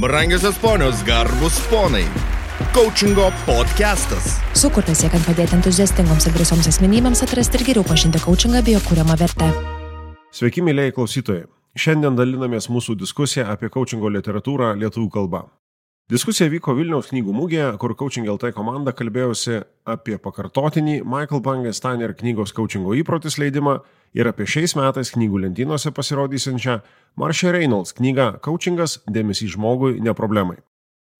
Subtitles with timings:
[0.00, 2.04] Brangiosios ponios, garbus ponai.
[2.72, 4.36] Coachingo podcastas.
[4.54, 9.16] Sukurtas siekiant padėti entuziastingoms ir drąsioms asmenybėms atrasti ir geriau pažinti coachingą bei jo kūriamą
[9.18, 9.48] vertę.
[10.30, 11.48] Sveiki, mėlyjei klausytojai.
[11.74, 15.42] Šiandien dalinamės mūsų diskusiją apie coachingo literatūrą lietuvių kalba.
[16.08, 19.58] Diskusija vyko Vilniaus knygų mūgėje, kur Coaching LT komanda kalbėjosi
[19.92, 23.74] apie pakartotinį Michael Bangesteiner knygos coachingo įprotis leidimą
[24.16, 26.78] ir apie šiais metais knygų lentynose pasirodysiančią
[27.20, 30.56] Marcia Reynolds knygą Coachingas- dėmesys žmogui, ne problemai.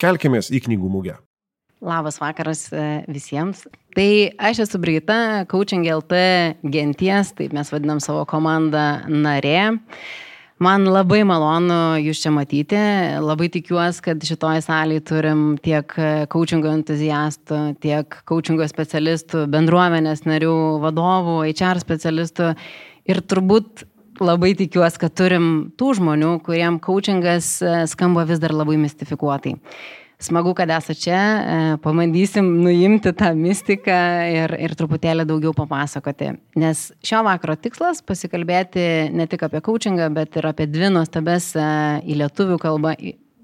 [0.01, 1.19] Kelkimės į knygų mūgę.
[1.85, 3.67] Labas vakaras e, visiems.
[3.95, 9.79] Tai aš esu Brita, Coaching LT genties, taip mes vadinam savo komandą narė.
[10.59, 12.79] Man labai malonu jūs čia matyti.
[13.23, 15.95] Labai tikiuosi, kad šitoje salėje turim tiek
[16.33, 22.51] coachingo entuziastų, tiek coachingo specialistų, bendruomenės narių, vadovų, HR specialistų.
[23.07, 23.87] Ir turbūt
[24.19, 25.47] labai tikiuosi, kad turim
[25.79, 27.55] tų žmonių, kuriem coachingas
[27.95, 29.55] skamba vis dar labai mistifikuotai.
[30.19, 36.33] Smagu, kad esate čia, e, pabandysim nuimti tą mistiką ir, ir truputėlį daugiau papasakoti.
[36.59, 41.69] Nes šio vakaro tikslas- pasikalbėti ne tik apie coachingą, bet ir apie dvi nuostabes e,
[42.03, 42.97] į lietuvių kalbą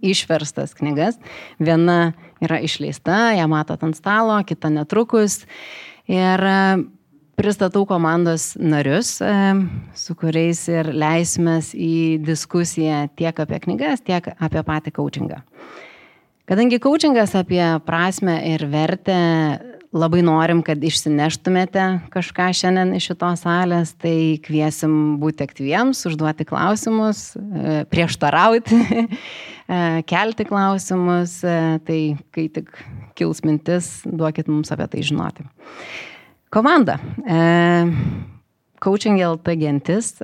[0.02, 1.20] išverstas knygas.
[1.60, 5.46] Viena yra išleista, ją matot ant stalo, kita netrukus.
[6.10, 6.84] Ir e,
[7.38, 9.22] pristatau komandos narius,
[9.94, 15.44] su kuriais ir leisimės į diskusiją tiek apie knygas, tiek apie patį coachingą.
[16.44, 19.14] Kadangi coachingas apie prasme ir vertę
[19.96, 27.30] labai norim, kad išsineštumėte kažką šiandien iš šitos salės, tai kviesim būti aktyviems, užduoti klausimus,
[27.38, 31.98] e, prieštarauti, e, kelti klausimus, e, tai
[32.34, 32.68] kai tik
[33.16, 35.48] kils mintis, duokit mums apie tai žinoti.
[36.52, 37.00] Komanda.
[38.84, 40.18] Coaching LT gentis,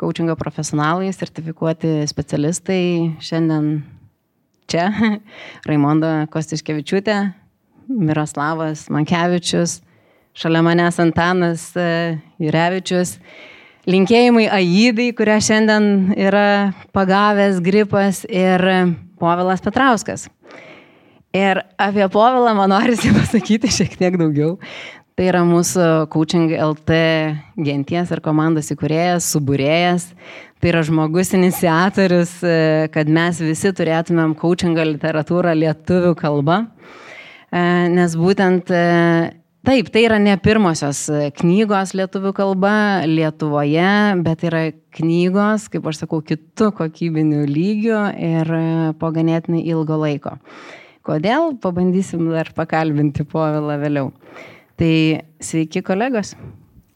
[0.00, 2.84] coachingo profesionalai, sertifikuoti specialistai
[3.18, 3.80] šiandien
[4.70, 4.88] čia
[5.68, 7.18] Raimonda Kostiškevičiūtė,
[7.90, 9.80] Miroslavas Mankevičius,
[10.38, 13.16] šalia manęs Antanas e, Jurevičius.
[13.90, 18.62] Linkėjimai Aidai, kurią šiandien yra pagavęs gripas ir
[19.20, 20.28] Povilas Petrauskas.
[21.36, 24.56] Ir apie Povilą man norisi pasakyti šiek tiek daugiau.
[25.18, 26.96] Tai yra mūsų Coaching LT
[27.60, 30.06] genties ir komandos įkūrėjas, subūrėjas.
[30.60, 36.66] Tai yra žmogus iniciatorius, e, kad mes visi turėtumėm coachingo literatūrą lietuvių kalba.
[37.48, 37.62] E,
[37.96, 38.88] nes būtent e,
[39.60, 41.02] Taip, tai yra ne pirmosios
[41.36, 42.70] knygos lietuvių kalba
[43.04, 43.90] Lietuvoje,
[44.24, 44.62] bet yra
[44.96, 48.54] knygos, kaip aš sakau, kitų kokybinių lygių ir
[48.96, 50.38] po ganėtinai ilgo laiko.
[51.04, 51.58] Kodėl?
[51.60, 54.14] Pabandysim dar pakalbinti povilą vėliau.
[54.80, 54.92] Tai
[55.44, 56.32] sveiki kolegos.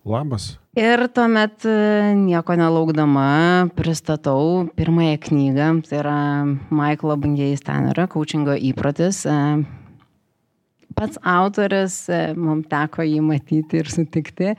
[0.08, 0.54] Labas.
[0.74, 1.72] Ir tuomet e,
[2.18, 6.16] nieko nelaukdama pristatau pirmąją knygą, tai yra
[6.74, 9.20] Michaelo Bungėjai Stanerio, coachingo įprotis.
[9.22, 9.36] E,
[10.98, 14.56] pats autoris, e, mums teko jį matyti ir sutikti,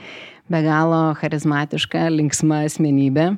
[0.48, 3.34] be galo charizmatiška, linksma asmenybė.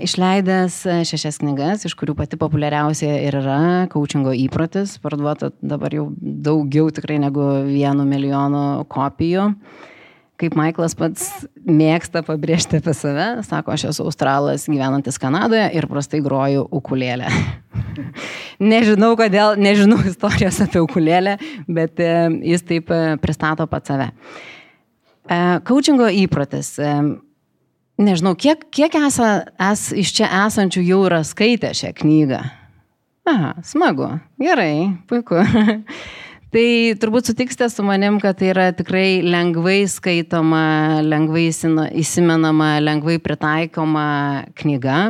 [0.00, 3.60] Išleidęs šešias knygas, iš kurių pati populiariausia ir yra
[3.92, 9.50] coachingo įprotis, parduota dabar jau daugiau tikrai negu vienu milijonu kopijų.
[10.40, 11.26] Kaip Michaelas pats
[11.68, 17.28] mėgsta pabrėžti apie save, sako, aš esu australas gyvenantis Kanadoje ir prastai groju ukulėlę.
[18.72, 21.36] nežinau kodėl, nežinau istorijos apie ukulėlę,
[21.68, 22.14] bet e,
[22.54, 24.08] jis taip pristato pat save.
[25.68, 26.72] Coachingo įprotis
[28.00, 29.30] nežinau, kiek, kiek esa,
[29.70, 32.40] es, iš čia esančių jau yra skaitę šią knygą?
[33.30, 34.08] Aha, smagu,
[34.40, 35.42] gerai, puiku.
[36.54, 36.66] tai
[37.00, 40.64] turbūt sutiksite su manim, kad tai yra tikrai lengvai skaitoma,
[41.06, 44.10] lengvai įsimenama, lengvai pritaikoma
[44.60, 45.04] knyga.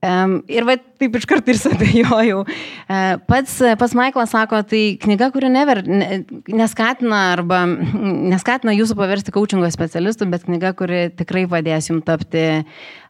[0.00, 2.38] Um, ir va, taip iš karto ir sabėjojau.
[2.46, 9.34] Uh, pats, pats Maiklas sako, tai knyga, kuri never, ne, neskatina arba neskatina jūsų paversti
[9.34, 12.46] coachingo specialistų, bet knyga, kuri tikrai padės jums tapti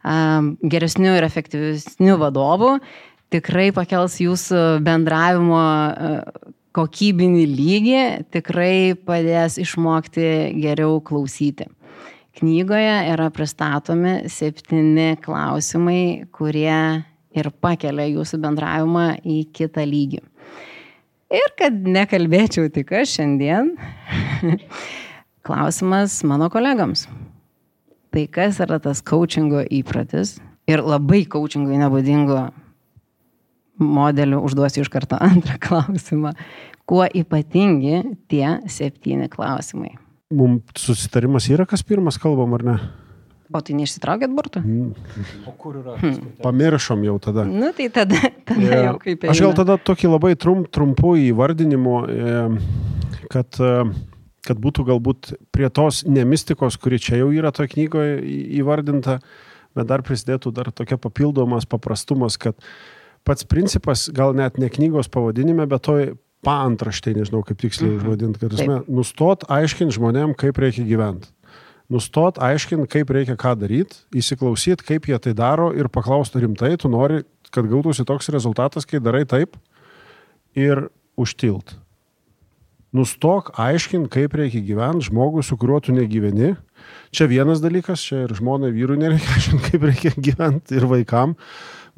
[0.02, 2.74] um, geresniu ir efektyvesniu vadovu,
[3.30, 8.00] tikrai pakels jūsų bendravimo uh, kokybinį lygį,
[8.34, 10.24] tikrai padės išmokti
[10.60, 11.66] geriau klausyti.
[12.40, 17.04] Knygoje yra pristatomi septyni klausimai, kurie
[17.36, 20.22] ir pakelia jūsų bendravimą į kitą lygį.
[21.30, 23.74] Ir kad nekalbėčiau tik aš šiandien,
[25.46, 27.06] klausimas mano kolegams.
[28.10, 30.38] Tai kas yra tas coachingo įpratis
[30.70, 32.48] ir labai coachingui nebūdingo
[33.80, 36.34] modeliu užduosiu iš karto antrą klausimą.
[36.90, 39.96] Kuo ypatingi tie septyni klausimai?
[40.30, 42.80] Mums susitarimas yra, kas pirmas kalbam ar ne?
[43.50, 44.60] O tai neišsitraukėt burtų?
[45.50, 45.96] O kur yra?
[46.42, 47.42] Pamiršom jau tada.
[47.50, 51.96] Nu, tai tada, tada E, jau kaip Aš gal tada tokį labai trum, trumpų įvardinimų,
[52.06, 52.44] e,
[53.32, 53.72] kad, e,
[54.46, 58.20] kad būtų galbūt prie tos nemistikos, kuri čia jau yra toje knygoje
[58.60, 59.18] įvardinta,
[59.74, 62.54] bet dar prisidėtų dar tokia papildomas paprastumas, kad
[63.26, 66.12] pats principas gal net ne knygos pavadinime, bet toj
[66.46, 68.62] paantraštė, nežinau kaip tiksliai užvadinti, kad Taip.
[68.62, 71.28] esmė, nustot aiškinti žmonėm, kaip reikia gyventi.
[71.90, 76.88] Nustot aiškinti, kaip reikia ką daryti, įsiklausyti, kaip jie tai daro ir paklausti rimtai, tu
[76.88, 79.58] nori, kad gautųsi toks rezultatas, kai darai taip
[80.54, 80.86] ir
[81.18, 81.74] užtilt.
[82.94, 86.56] Nustok aiškinti, kaip reikia gyventi žmogui, su kuriuo tu negyveni.
[87.14, 91.36] Čia vienas dalykas, čia ir žmonai vyrui nereikia aiškinti, kaip reikia gyventi ir vaikam.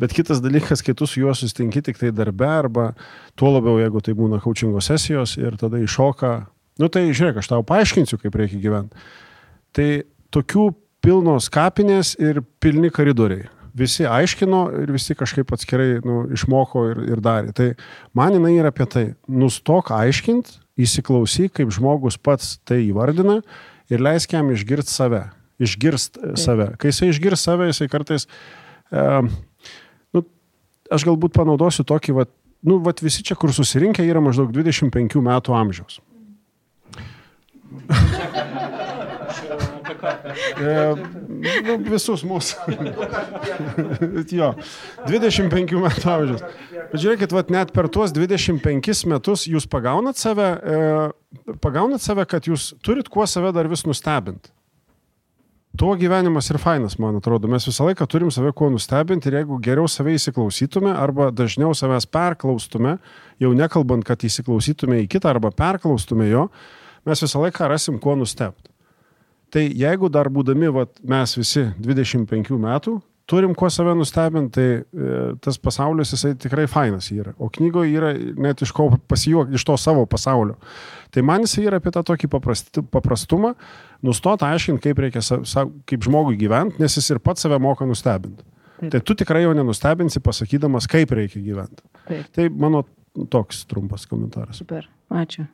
[0.00, 2.92] Bet kitas dalykas, kai tu su juo susitinki tik tai darbe arba
[3.38, 6.32] tuo labiau, jeigu tai būna coachingo sesijos ir tada iššoka,
[6.80, 9.04] nu tai žiūrėk, aš tau paaiškinsiu, kaip reikia gyventi.
[9.76, 9.88] Tai
[10.32, 10.68] tokių
[11.04, 13.48] pilnos kapinės ir pilni koridoriai.
[13.76, 17.54] Visi aiškino ir visi kažkaip atskirai nu, išmoko ir, ir darė.
[17.56, 17.68] Tai
[18.16, 19.04] man jinai yra apie tai.
[19.32, 20.50] Nustok aiškint,
[20.80, 23.40] įsiklausyk, kaip žmogus pats tai įvardina
[23.92, 25.22] ir leisk jam išgirsti save.
[25.62, 26.72] Išgirst e, save.
[26.80, 28.28] Kai jisai išgirs save, jisai kartais...
[28.92, 29.06] E,
[30.94, 32.32] aš galbūt panaudosiu tokį, vat,
[32.68, 36.00] nu, vat visi čia, kur susirinkę, yra maždaug 25 metų amžiaus.
[40.62, 40.72] E,
[41.66, 42.74] nu, visus mūsų.
[44.38, 44.48] jo,
[45.06, 46.42] 25 metų amžiaus.
[46.92, 52.48] Bet žiūrėkit, vat, net per tuos 25 metus jūs pagaunat save, e, pagaunat save, kad
[52.50, 54.52] jūs turit kuo save dar vis nustebinti.
[55.78, 57.48] Tuo gyvenimas ir fainas, man atrodo.
[57.48, 62.04] Mes visą laiką turim save kuo nustebinti ir jeigu geriau save įsiklausytume arba dažniau savęs
[62.12, 62.98] perklaustume,
[63.40, 66.50] jau nekalbant, kad įsiklausytume į kitą arba perklaustume jo,
[67.08, 68.68] mes visą laiką rasim kuo nustebti.
[69.52, 72.98] Tai jeigu dar būdami vat, mes visi 25 metų,
[73.32, 74.66] turim kuo save nustebinti, tai
[75.08, 77.32] e, tas pasaulis jisai tikrai fainas yra.
[77.40, 78.12] O knygoje yra
[78.44, 80.58] net iš ko pasijuokti, iš to savo pasaulio.
[81.12, 82.28] Tai man jisai yra apie tą tokį
[82.92, 83.54] paprastumą,
[84.04, 87.88] nustot aiškinti, kaip reikia sa, sa, kaip žmogui gyventi, nes jis ir pats save moka
[87.88, 88.44] nustebinti.
[88.82, 91.84] Tai tu tikrai jo nenustebinsi pasakydamas, kaip reikia gyventi.
[92.08, 92.30] Taip.
[92.34, 92.82] Tai mano
[93.30, 94.58] toks trumpas komentaras.
[94.58, 94.88] Super,
[95.22, 95.46] ačiū.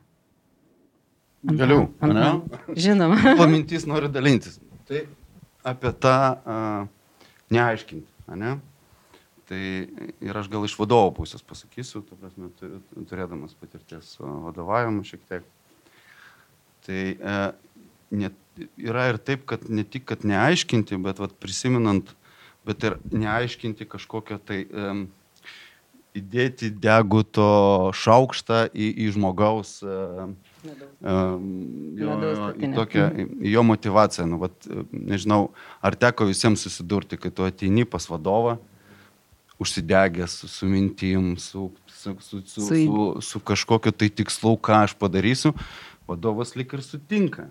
[1.55, 2.31] Galiu, Ant- ne?
[2.75, 3.19] Žinoma.
[3.39, 4.57] Pamintys noriu dalintis.
[4.89, 5.05] Tai
[5.69, 6.87] apie tą uh,
[7.53, 8.57] neaiškinti, ne?
[9.49, 9.61] Tai
[10.21, 15.23] ir aš gal iš vadovo pusės pasakysiu, tu prasme, tu- turėdamas patirties su vadovavimu šiek
[15.25, 15.47] tiek.
[16.85, 17.47] Tai uh,
[18.13, 18.37] net,
[18.77, 22.13] yra ir taip, kad ne tik, kad neaiškinti, bet vat, prisiminant,
[22.67, 25.07] bet ir neaiškinti kažkokią tai um,
[26.17, 27.49] įdėti deguto
[27.97, 33.05] šaukštą į, į žmogaus um, jo, jo, į tokią,
[33.39, 34.25] į jo motivaciją.
[34.29, 35.49] Nu, vat, nežinau,
[35.85, 38.57] ar teko visiems susidurti, kai tu ateini pas vadovą,
[39.59, 44.95] užsidegęs su, su mintim, su, su, su, su, Su su, kažkokiu tai tikslu, ką aš
[44.99, 45.53] padarysiu,
[46.07, 47.49] vadovas lik ir sutinka.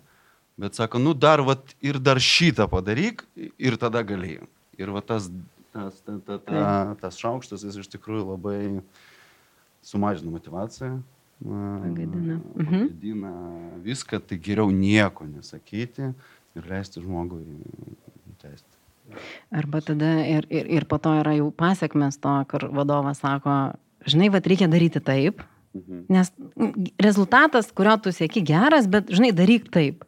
[0.58, 4.48] Bet sako, nu dar vat, ir dar šitą padaryk ir tada galėjau.
[4.78, 5.28] Ir va tas,
[5.74, 6.64] tas, ta, ta, ta,
[6.98, 8.58] tas šaukštas jis iš tikrųjų labai
[9.86, 10.98] sumažina motivaciją.
[11.44, 12.40] Pagadina.
[12.56, 12.88] Mhm.
[12.88, 13.32] Pagadina
[13.84, 16.12] viską, tai geriau nieko nesakyti
[16.56, 17.44] ir leisti žmogui
[18.42, 18.74] tęsti.
[19.54, 23.54] Arba tada ir, ir, ir po to yra jau pasiekmes to, kur vadovas sako,
[24.04, 25.42] žinai, vad reikia daryti taip,
[25.74, 26.06] Mhm.
[26.08, 26.30] nes
[26.98, 30.04] rezultatas, kurio tu sieki geras, bet, žinai, daryk taip.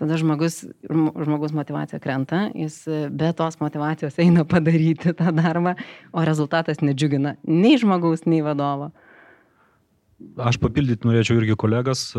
[0.00, 5.76] Tada žmogus, žmo- žmogus motivacija krenta, jis be tos motivacijos eina padaryti tą darbą,
[6.12, 8.90] o rezultatas nedžiugina nei žmogaus, nei vadovo.
[10.40, 12.10] Aš papildyti norėčiau irgi kolegas.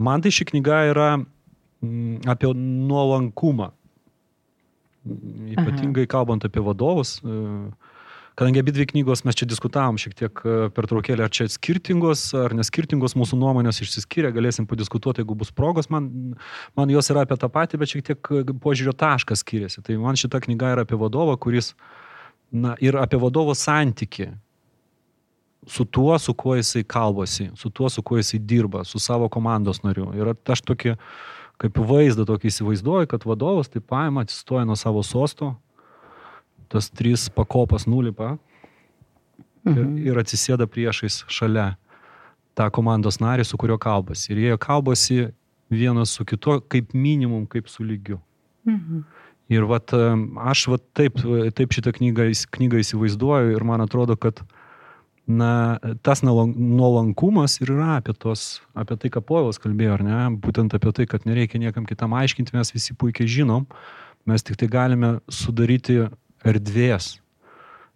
[0.00, 3.70] Man tai ši knyga yra mm, apie nuolankumą.
[5.56, 7.18] Ypatingai kalbant apie vadovus.
[7.24, 7.70] e,
[8.40, 12.26] Kadangi abi dvi knygos mes čia diskutavom šiek tiek e, per traukėlę, ar čia skirtingos,
[12.36, 16.36] ar neskirtingos mūsų nuomonės išsiskiria, galėsim padiskutuoti, jeigu bus progos, man,
[16.78, 19.84] man jos yra apie tą patį, bet šiek tiek e, požiūrio taškas skiriasi.
[19.84, 21.74] Tai man šita knyga yra apie vadovą, kuris,
[22.52, 24.30] na, ir apie vadovo santyki
[25.66, 29.82] su tuo, su kuo jisai kalbasi, su tuo, su kuo jisai dirba, su savo komandos
[29.82, 30.08] nariu.
[30.16, 30.96] Ir aš tokį,
[31.60, 35.54] kaip vaizdą tokį įsivaizduoju, kad vadovas taip paima, atsistoja nuo savo sosto,
[36.68, 38.38] tas trys pakopas nulipa
[39.66, 39.98] ir, Mhm.
[40.06, 41.76] ir atsisėda priešais šalia
[42.56, 44.32] tą komandos narį, su kuriuo kalbasi.
[44.32, 45.32] Ir jie kalbasi
[45.70, 48.20] vienas su kitu, kaip minimum, kaip su lygiu.
[48.66, 49.04] Mhm.
[49.50, 51.14] Ir vat, aš vat taip,
[51.54, 54.40] taip šitą knygą, knygą įsivaizduoju ir man atrodo, kad
[55.30, 60.20] na, tas nuolan- nuolankumas ir yra apie, tos, apie tai, ką Povilas kalbėjo, ar ne?
[60.42, 63.68] Būtent apie tai, kad nereikia niekam kitam aiškinti, mes visi puikiai žinom,
[64.26, 66.02] Mes tik tai galime sudaryti
[66.44, 67.16] erdvės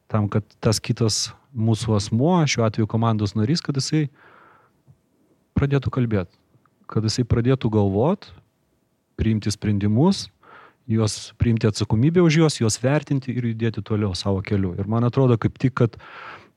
[0.08, 4.06] tam, kad tas kitas mūsų asmuo, šiuo atveju komandos narys, kad jisai
[5.58, 6.32] pradėtų kalbėti,
[6.90, 8.30] kad jisai pradėtų galvot,
[9.20, 10.28] priimti sprendimus,
[10.90, 14.72] juos priimti atsakomybę už juos, juos vertinti ir judėti toliau savo keliu.
[14.80, 16.00] Ir man atrodo kaip tik, kad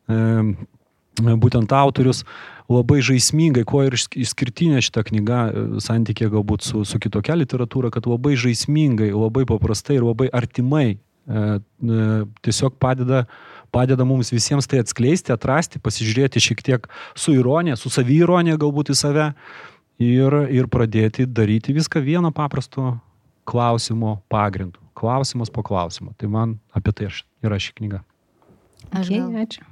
[0.08, 2.24] būtent autorius
[2.68, 8.08] labai žaismingai, kuo ir išskirtinė šita knyga e, santykė galbūt su, su kitokia literatūra, kad
[8.10, 10.98] labai žaismingai, labai paprastai ir labai artimai e,
[11.32, 12.10] e,
[12.44, 13.26] tiesiog padeda
[13.72, 16.88] padeda mums visiems tai atskleisti, atrasti, pasižiūrėti šiek tiek
[17.20, 19.26] su ironija, su saviironija galbūt į save
[20.00, 22.96] ir, ir pradėti daryti viską vieno paprasto
[23.48, 24.80] klausimo pagrindu.
[24.98, 26.16] Klausimas po klausimo.
[26.18, 27.12] Tai man apie tai
[27.44, 28.02] yra ši knyga.
[28.96, 29.36] Aš gal...
[29.44, 29.68] Ačiū.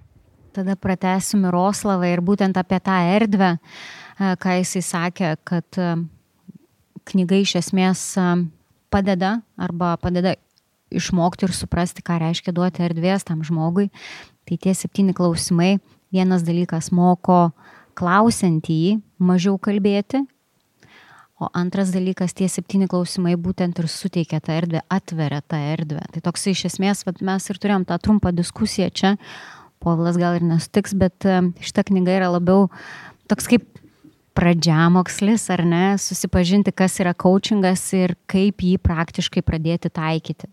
[0.56, 5.96] Tada pratęsim Miroslavą ir būtent apie tą erdvę, e, ką jisai sakė, kad e,
[7.12, 8.28] knyga iš esmės e,
[8.88, 10.38] padeda arba padeda
[10.96, 13.90] išmokti ir suprasti, ką reiškia duoti erdvės tam žmogui.
[14.48, 15.82] Tai tie septyni klausimai.
[16.16, 17.50] Vienas dalykas moko
[18.00, 20.22] klausiantį jį mažiau kalbėti.
[21.36, 26.06] O antras dalykas, tie septyni klausimai būtent ir suteikia tą erdvę, atveria tą erdvę.
[26.16, 29.16] Tai toks iš esmės, mes ir turėjom tą trumpą diskusiją čia,
[29.86, 32.68] Povilas gal ir nesutiks, bet e, šita knyga yra labiau
[33.30, 33.68] toks kaip
[34.36, 40.50] pradžiamokslis, ar ne, susipažinti, kas yra coachingas ir kaip jį praktiškai pradėti taikyti.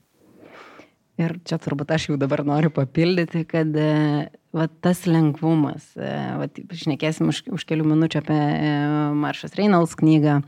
[1.21, 3.91] Ir čia turbūt aš jau dabar noriu papildyti, kad e,
[4.57, 6.49] va, tas lengvumas, e, va,
[6.79, 8.39] šnekėsim už, už kelių minučių apie
[9.21, 10.41] Maršas Reynolds knygą,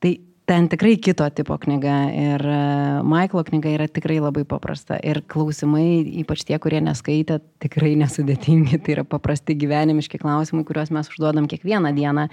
[0.00, 0.16] tai
[0.46, 2.60] ten tikrai kito tipo knyga ir e,
[3.06, 4.98] Maiklo knyga yra tikrai labai paprasta.
[5.02, 11.10] Ir klausimai, ypač tie, kurie neskaitė, tikrai nesudėtingi, tai yra paprasti gyvenimiški klausimai, kuriuos mes
[11.10, 12.28] užduodam kiekvieną dieną,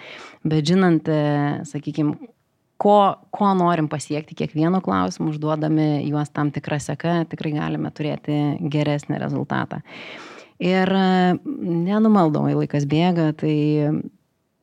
[0.45, 2.29] bet žinant, e, sakykime,
[2.83, 2.97] ko,
[3.33, 9.81] ko norim pasiekti kiekvieno klausimu, užduodami juos tam tikrą seką, tikrai galime turėti geresnį rezultatą.
[10.61, 11.05] Ir e,
[11.89, 13.55] nenumaldomai laikas bėga, tai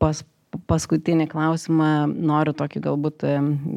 [0.01, 0.23] pas
[0.71, 3.25] paskutinį klausimą noriu tokį galbūt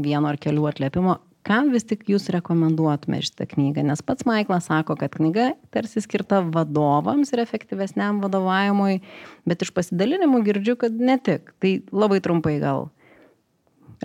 [0.03, 1.19] vieno ar kelių atliepimo.
[1.43, 3.83] Kam vis tik jūs rekomenduotumėte šitą knygą?
[3.83, 9.01] Nes pats Maiklas sako, kad knyga tarsi skirta vadovams ir efektyvesniam vadovavimui,
[9.43, 11.51] bet iš pasidalinimų girdžiu, kad ne tik.
[11.59, 12.87] Tai labai trumpai gal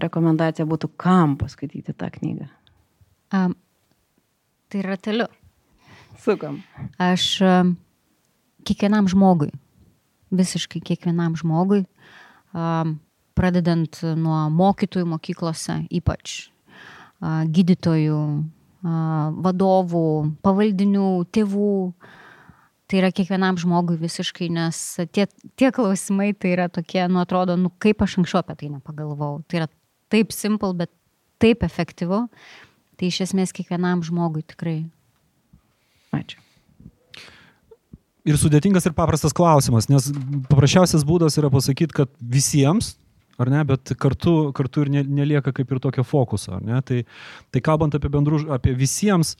[0.02, 2.48] rekomendacija būtų, kam paskaityti tą knygą.
[3.34, 3.54] Um,
[4.72, 5.28] tai rateliu.
[6.18, 6.58] Sukam.
[6.98, 7.76] Aš um,
[8.66, 9.52] kiekvienam žmogui,
[10.34, 11.84] visiškai kiekvienam žmogui
[13.38, 16.48] pradedant nuo mokytojų mokyklose, ypač
[17.20, 18.20] gydytojų,
[19.44, 20.08] vadovų,
[20.46, 21.74] pavaldinių, tėvų.
[22.88, 24.78] Tai yra kiekvienam žmogui visiškai, nes
[25.12, 25.26] tie,
[25.60, 29.42] tie klausimai tai yra tokie, nu atrodo, nu kaip aš anksčiau apie tai nepagalvojau.
[29.44, 29.68] Tai yra
[30.08, 30.94] taip simple, bet
[31.42, 32.24] taip efektyvu.
[32.98, 34.80] Tai iš esmės kiekvienam žmogui tikrai.
[36.16, 36.47] Ačiū
[38.28, 40.11] ir sudėtingas ir paprastas klausimas, nes
[40.50, 42.97] paprasčiausias būdas yra pasakyti, kad visiems,
[43.40, 46.80] ar ne, bet kartu, kartu ir nelieka kaip ir tokio fokuso, ar ne.
[46.85, 47.02] Tai,
[47.54, 49.37] tai kalbant apie bendrų, apie visiems,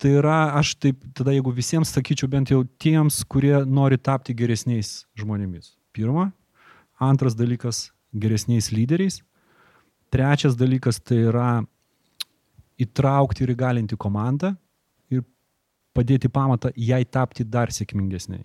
[0.00, 5.04] tai yra, aš taip, tada jeigu visiems sakyčiau bent jau tiems, kurie nori tapti geresniais
[5.20, 5.74] žmonėmis.
[5.94, 6.32] Pirma.
[7.02, 7.90] Antras dalykas-
[8.22, 9.22] geresniais lyderiais.
[10.10, 11.64] Trečias dalykas tai yra
[12.78, 14.54] įtraukti ir įgalinti komandą
[15.94, 18.44] padėti pamatą jai tapti dar sėkmingesniai.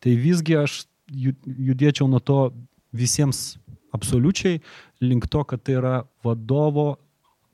[0.00, 2.50] Tai visgi aš judėčiau nuo to
[2.96, 3.56] visiems
[3.94, 4.60] absoliučiai
[5.00, 6.96] link to, kad tai yra vadovo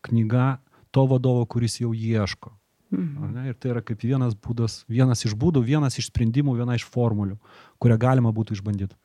[0.03, 0.59] knyga
[0.93, 2.53] to vadovo, kuris jau ieško.
[2.93, 3.47] Mhm.
[3.49, 7.39] Ir tai yra kaip vienas būdas, vienas iš būdų, vienas iš sprendimų, viena iš formulių,
[7.81, 8.97] kurią galima būtų išbandyti.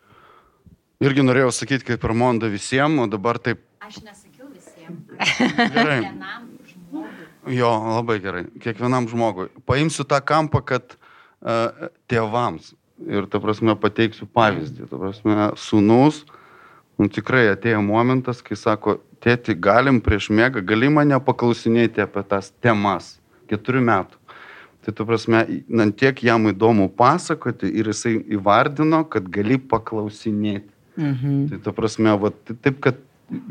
[1.04, 3.62] Irgi norėjau sakyti kaip Ramonda visiems, o dabar taip.
[3.86, 5.06] Aš nesakiau visiems.
[5.76, 6.02] Gerai.
[7.48, 8.46] Jo, labai gerai.
[8.62, 9.48] Kiekvienam žmogui.
[9.68, 12.74] Paimsiu tą kampą, kad uh, tėvams.
[13.08, 14.88] Ir, ta prasme, pateiksiu pavyzdį.
[14.90, 16.24] Ta prasme, sunus,
[16.98, 22.50] nu, tikrai atėjo momentas, kai sako, tėti, galim prieš mėgą, gali mane paklausinėti apie tas
[22.64, 23.16] temas.
[23.48, 24.24] Keturių metų.
[24.84, 30.72] Tai, tu prasme, na, tiek jam įdomu pasakoti ir jisai įvardino, kad gali paklausinėti.
[30.98, 31.38] Mhm.
[31.52, 33.00] Tai, tu prasme, va, taip, kad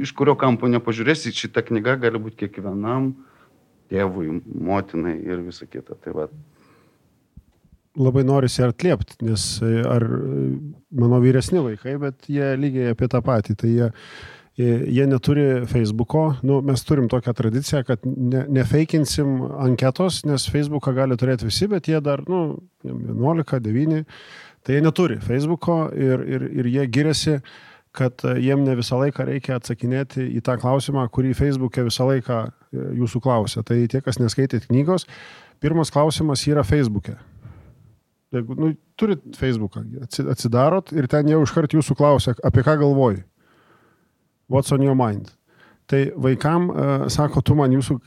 [0.03, 3.36] iš kurio kampo nepažiūrėsi, šita knyga gali būti kiekvienam uh,
[3.91, 5.99] tėvui, motinai ir visa kita.
[6.03, 6.29] Tai va.
[7.97, 10.47] Labai norisi atliepti, nes e, ar e,
[11.01, 13.57] mano vyresni vaikai, bet jie lygiai apie tą patį.
[13.63, 13.91] Tai jie,
[14.57, 21.17] jie neturi Facebooko, nu, mes turim tokią tradiciją, kad ne, nefeikinsim anketos, nes Facebooką gali
[21.21, 24.05] turėti visi, bet jie dar, nu, 11, 9,
[24.65, 27.39] tai jie neturi Facebooko ir, ir, ir jie giriasi,
[27.97, 32.51] kad jiem ne visą laiką reikia atsakinėti į tą klausimą, kurį Facebook'e visą laiką e,
[33.01, 33.65] jūsų klausia.
[33.67, 35.09] Tai tie, kas neskaitėt knygos,
[35.65, 37.17] pirmas klausimas yra Facebook'e.
[38.35, 39.85] Jeigu nu, turit Facebooką,
[40.33, 43.23] atsidarot ir ten jau iškart jūsų klausia, apie ką galvoji.
[44.51, 45.31] What's on your mind?
[45.87, 47.99] Tai vaikam uh, sako, tu man jūsų,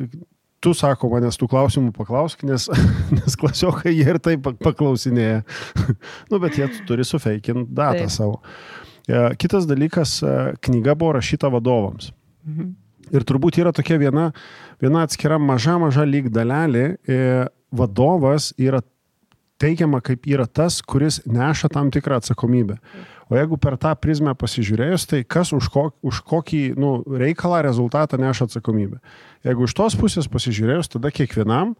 [0.63, 2.67] tu sako manęs tų klausimų paklausk, nes,
[3.17, 5.41] nes klasiokai jie ir taip paklausinėja.
[6.31, 8.15] nu, bet jie turi sufeikinti datą taip.
[8.15, 8.41] savo.
[9.10, 12.13] Uh, kitas dalykas, uh, knyga buvo rašyta vadovams.
[12.46, 12.75] Mhm.
[13.10, 14.30] Ir turbūt yra tokia viena,
[14.82, 16.92] viena atskira maža, maža lyg dalelė.
[17.10, 18.84] E, vadovas yra
[19.60, 22.78] teigiama kaip yra tas, kuris neša tam tikrą atsakomybę.
[23.30, 28.18] O jeigu per tą prizmę pasižiūrėjus, tai kas už, ko, už kokį nu, reikalą, rezultatą
[28.22, 29.01] neša atsakomybę.
[29.46, 31.75] Jeigu iš tos pusės pasižiūrėjus, tada kiekvienam,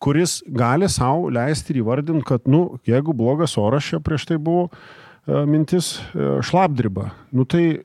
[0.00, 4.70] kuris gali savo leisti ir įvardinti, kad, nu, jeigu blogas oras čia prieš tai buvo
[4.70, 4.78] e,
[5.26, 7.82] mintis e, šlapdriba, nu tai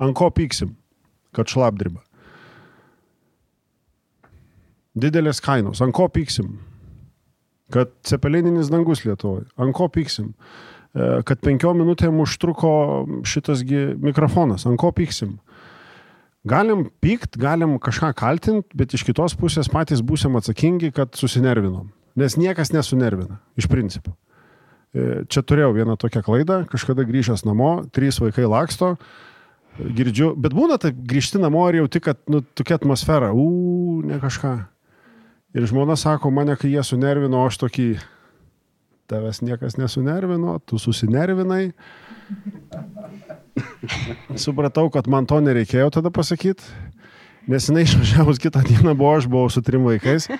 [0.00, 0.74] ant ko pyksim,
[1.36, 2.00] kad šlapdriba.
[4.94, 6.54] Didelės kainos, ant ko pyksim,
[7.74, 10.32] kad cepelininis dangus Lietuvoje, ant ko pyksim,
[10.94, 12.72] e, kad penkiom minutėm užtruko
[13.26, 15.36] šitasgi mikrofonas, ant ko pyksim.
[16.48, 21.88] Galim pykt, galim kažką kaltinti, bet iš kitos pusės patys būsim atsakingi, kad susinervinom.
[22.20, 24.12] Nes niekas nesunervina, iš principo.
[24.94, 28.92] E, čia turėjau vieną tokią klaidą, kažkada grįžęs namo, trys vaikai laksto,
[29.74, 34.20] girdžiu, bet būna taip, grįžti namo ir jau tik, kad, nu, tokia atmosfera, u, ne
[34.22, 34.54] kažką.
[35.54, 37.88] Ir žmona sako, mane kai jie sunervino, aš tokį,
[39.10, 41.72] tavęs niekas nesunervino, tu susinervinai.
[44.46, 46.62] Supratau, kad man to nereikėjo tada pasakyti,
[47.50, 50.30] nes jinai išvažiavus kitą dieną buvo, aš buvau su trim vaikais.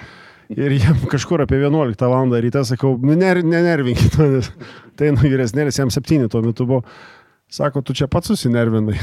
[0.53, 2.35] Ir jam kažkur apie 11 val.
[2.45, 4.51] ryte sakau, nu, ner, nenervinkit manęs.
[4.99, 6.85] Tai nu vyresnėlis, jam 7 tuo metu buvo.
[7.51, 8.99] Sako, tu čia pats susinervinai.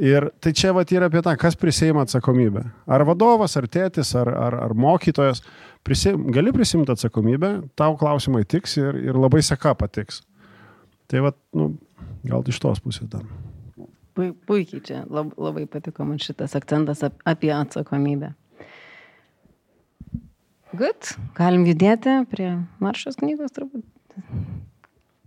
[0.00, 2.64] Ir tai čia vat yra apie tą, kas prisėima atsakomybę.
[2.90, 5.44] Ar vadovas, ar tėtis, ar, ar, ar mokytojas.
[5.84, 10.22] Prisim, gali prisimti atsakomybę, tau klausimai tiks ir, ir labai seka patiks.
[11.12, 11.74] Tai vat, nu,
[12.24, 13.26] gal iš tos pusės dar.
[14.14, 18.32] Puikiai čia, lab, labai patiko man šitas akcentas apie atsakomybę.
[20.74, 22.48] Good, galim judėti prie
[22.82, 23.84] maršos knygos turbūt.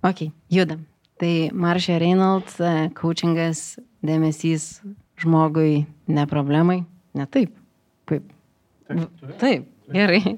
[0.04, 0.82] Ok, judam.
[1.18, 2.58] Tai Maršė Reynolds,
[2.98, 3.62] coachingas
[4.06, 4.68] dėmesys
[5.24, 6.82] žmogui, ne problemai,
[7.18, 7.56] ne taip.
[8.12, 8.28] Taip,
[9.40, 10.36] taip gerai.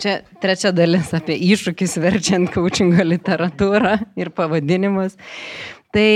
[0.00, 5.16] Čia trečia dalis apie iššūkis verčiant coachingo literatūrą ir pavadinimus.
[5.96, 6.10] Tai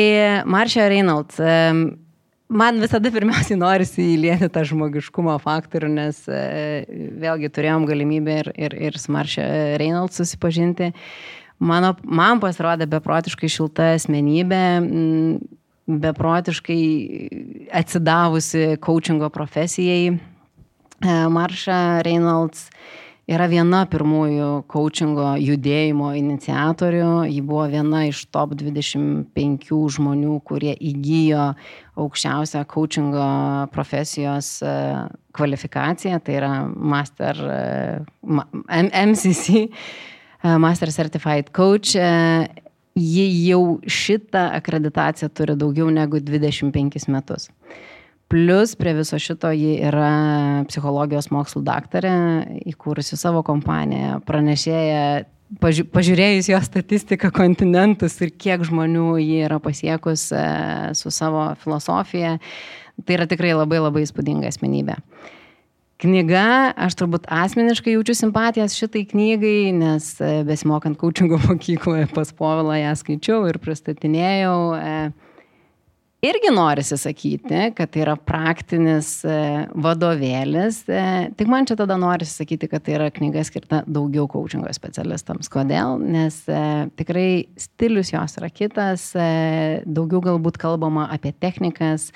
[0.45, 1.41] Maršia Reynolds.
[2.47, 8.99] Man visada pirmiausiai norisi įlieti tą žmogiškumo faktorių, nes vėlgi turėjom galimybę ir, ir, ir
[9.03, 9.47] su Maršia
[9.83, 10.93] Reynolds susipažinti.
[11.59, 14.63] Mano, man pasirodė beprotiškai šilta asmenybė,
[15.87, 16.81] beprotiškai
[17.81, 20.15] atsidavusi coachingo profesijai.
[20.17, 22.69] E, Marša Reynolds
[23.31, 27.11] yra viena pirmųjų coachingo judėjimo iniciatorių.
[27.31, 31.49] Ji buvo viena iš top 25 žmonių, kurie įgyjo
[31.99, 33.31] aukščiausią coachingo
[33.75, 34.77] profesijos e,
[35.37, 37.41] kvalifikaciją, tai yra Master
[38.23, 41.97] MCC, e, Master Certified Coach
[42.97, 47.51] ji jau šitą akreditaciją turi daugiau negu 25 metus.
[48.29, 52.15] Plus prie viso šito ji yra psichologijos mokslų daktarė,
[52.73, 55.05] įkūrusi savo kompaniją, pranešėja,
[55.63, 60.43] pažiūrėjus jo statistiką kontinentus ir kiek žmonių ji yra pasiekus e,
[60.99, 62.37] su savo filosofija,
[63.07, 64.99] tai yra tikrai labai labai įspūdinga asmenybė.
[66.03, 72.83] Knyga, aš turbūt asmeniškai jaučiu simpatijas šitai knygai, nes e, besimokant kočingo mokykloje pas Povilą
[72.83, 74.59] ją skaičiau ir pristatinėjau.
[74.77, 74.99] E,
[76.27, 79.37] irgi norisi sakyti, kad tai yra praktinis e,
[79.87, 80.83] vadovėlis,
[81.39, 85.51] tik man čia tada norisi sakyti, kad tai yra knyga skirta daugiau kočingo specialistams.
[85.53, 86.01] Kodėl?
[86.03, 86.41] Nes
[86.99, 87.29] tikrai
[87.61, 89.11] stilius jos yra kitas,
[89.87, 92.11] daugiau galbūt kalbama apie technikas,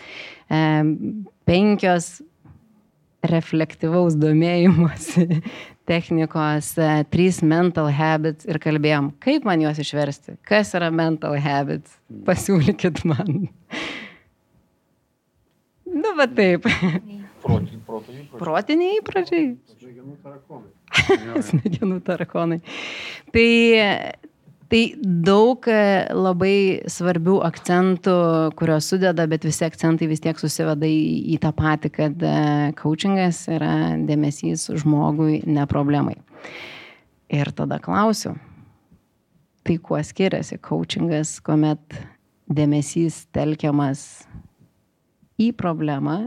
[1.48, 2.18] penkios
[3.26, 5.26] reflektyvaus domėjimosi
[5.90, 11.98] technikos, e, trys mental habits ir kalbėjom, kaip man juos išversti, kas yra mental habits,
[12.28, 13.48] pasiūlykit man.
[15.90, 16.68] nu, va taip.
[18.40, 19.54] Protiniai įpročiai.
[19.80, 21.40] Smegenų tarakonai.
[21.50, 22.60] Smegenų tarakonai.
[23.34, 23.48] Tai
[24.70, 25.78] Tai daug e,
[26.14, 28.12] labai svarbių akcentų,
[28.58, 31.00] kuriuos sudeda, bet visi akcentai vis tiek susiveda į,
[31.34, 32.34] į tą patį, kad e,
[32.78, 33.72] coachingas yra
[34.06, 36.14] dėmesys žmogui, ne problemai.
[37.34, 38.36] Ir tada klausiu,
[39.66, 41.98] tai kuo skiriasi coachingas, kuomet
[42.46, 44.06] dėmesys telkiamas
[45.42, 46.20] į problemą,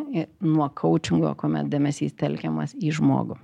[0.44, 3.40] nuo coachingo, kuomet dėmesys telkiamas į žmogų.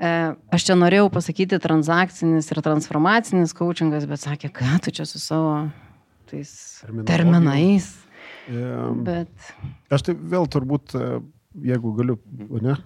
[0.00, 0.10] E,
[0.56, 5.66] aš čia norėjau pasakyti transakcinis ir transformacinis coachingas, bet sakė, ką tu čia su savo
[6.30, 6.52] tais
[7.08, 7.90] terminais.
[8.48, 9.30] Um, bet...
[9.92, 11.20] Aš tai vėl turbūt, e,
[11.68, 12.16] jeigu galiu,
[12.64, 12.78] ne?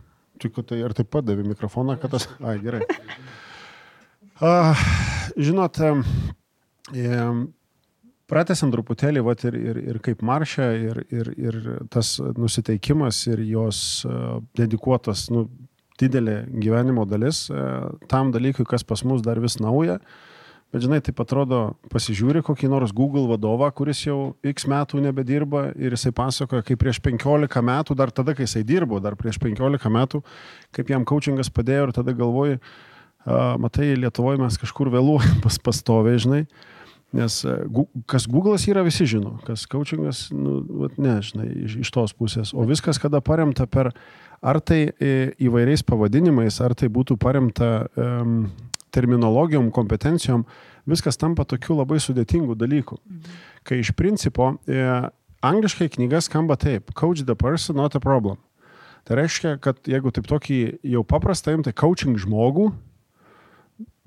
[0.42, 2.27] Tik tai ar taip pat davė mikrofoną, kad tas...
[2.48, 2.83] Ai, gerai.
[4.42, 4.88] Uh,
[5.38, 5.79] žinot,
[8.24, 11.59] Pratęsim truputėlį, vat, ir, ir, ir kaip maršia, ir, ir, ir
[11.92, 15.44] tas nusiteikimas, ir jos uh, dedikuotas, nu,
[16.01, 20.01] didelė gyvenimo dalis uh, tam dalykui, kas pas mus dar vis nauja.
[20.75, 25.95] Bet žinai, taip atrodo, pasižiūri kokį nors Google vadovą, kuris jau X metų nebedirba ir
[25.95, 30.25] jisai pasakoja, kaip prieš 15 metų, dar tada, kai jisai dirbo, dar prieš 15 metų,
[30.75, 32.59] kaip jam coachingas padėjo ir tada galvoji,
[33.63, 36.43] matai, Lietuvoje mes kažkur vėluojam pas pastovė, žinai.
[37.15, 37.55] Nes e,
[38.11, 42.51] kas Google'as yra, visi žino, kas coachingas, nu, ne, žinai, iš, iš tos pusės.
[42.51, 43.93] O viskas, kada paremta per
[44.45, 48.45] ar tai e, įvairiais pavadinimais, ar tai būtų paremta um,
[48.95, 50.45] terminologijom, kompetencijom,
[50.89, 53.01] viskas tampa tokiu labai sudėtingu dalyku.
[53.01, 53.39] Mhm.
[53.65, 54.83] Kai iš principo e,
[55.45, 58.37] angliškai knyga skamba taip, coach the person, not a problem.
[59.05, 60.59] Tai reiškia, kad jeigu taip tokį
[60.95, 62.71] jau paprastą imti, coaching žmogų,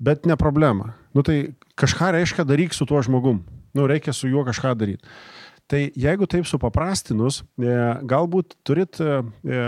[0.02, 0.94] bet ne problema.
[1.14, 3.44] Nu tai kažką reiškia daryk su tuo žmogum.
[3.74, 5.06] Nu reikia su juo kažką daryti.
[5.68, 7.72] Tai jeigu taip supaprastinus, e,
[8.08, 9.64] galbūt turit e, e,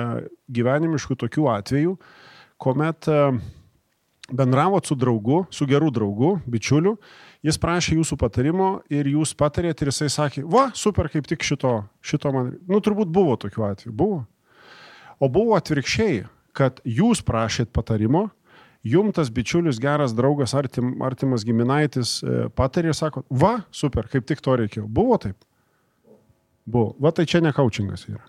[0.48, 1.90] gyvenimiškų tokių atvejų,
[2.60, 3.08] kuomet
[4.32, 6.94] bendravot su draugu, su geru draugu, bičiuliu,
[7.44, 11.74] jis prašė jūsų patarimo ir jūs patarėt ir jisai sakė, va, super, kaip tik šito,
[12.00, 12.54] šito man.
[12.64, 14.22] Nu, turbūt buvo tokių atvejų, buvo.
[15.20, 16.22] O buvo atvirkščiai,
[16.56, 18.30] kad jūs prašėt patarimo,
[18.88, 22.22] jum tas bičiulis, geras draugas, artim, artimas giminaitis
[22.56, 24.88] patarė ir sako, va, super, kaip tik to reikėjo.
[24.88, 25.36] Buvo taip?
[26.70, 26.94] Buvo.
[27.02, 28.24] Va, tai čia ne coachingas yra.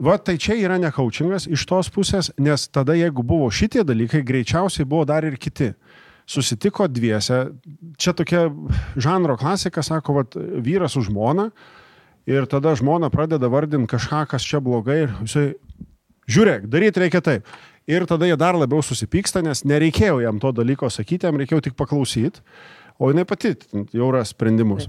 [0.00, 4.22] Va, tai čia yra ne coachingas iš tos pusės, nes tada jeigu buvo šitie dalykai,
[4.24, 5.74] greičiausiai buvo dar ir kiti.
[6.30, 7.50] Susitiko dviese,
[8.00, 8.46] čia tokia
[8.96, 10.24] žanro klasika, sako, va,
[10.62, 11.50] vyras už žmoną
[12.30, 15.46] ir tada žmona pradeda vardinti kažką, kas čia blogai ir jisai
[16.30, 17.50] žiūrėk, daryti reikia taip.
[17.90, 21.76] Ir tada jie dar labiau susipyksta, nes nereikėjo jam to dalyko sakyti, jam reikėjo tik
[21.76, 22.44] paklausyti,
[23.00, 23.56] o jinai pati
[23.96, 24.88] jau ras sprendimus.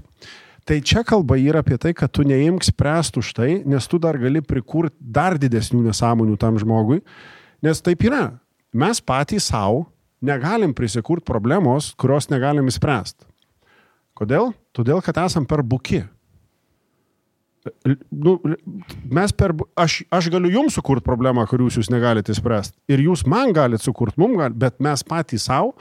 [0.68, 4.18] Tai čia kalba yra apie tai, kad tu neimk spręsti už tai, nes tu dar
[4.20, 7.00] gali prikurti dar didesnių nesąmonių tam žmogui,
[7.62, 8.38] nes taip yra.
[8.72, 9.88] Mes patys savo
[10.22, 13.26] negalim prisikurti problemos, kurios negalim įspręsti.
[14.14, 14.52] Kodėl?
[14.76, 16.04] Todėl, kad esam per buki
[18.10, 18.40] nu,
[19.10, 22.74] mes per, aš, aš galiu jums sukurti problemą, kurių jūs negalite spręsti.
[22.90, 25.76] Ir jūs man galite sukurti, mum gal, bet mes patys savo,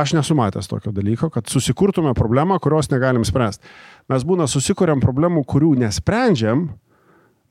[0.00, 3.66] aš nesu matęs tokio dalyko, kad susikurtume problemą, kurios negalim spręsti.
[4.08, 6.68] Mes būna susikuriam problemų, kurių nesprendžiam,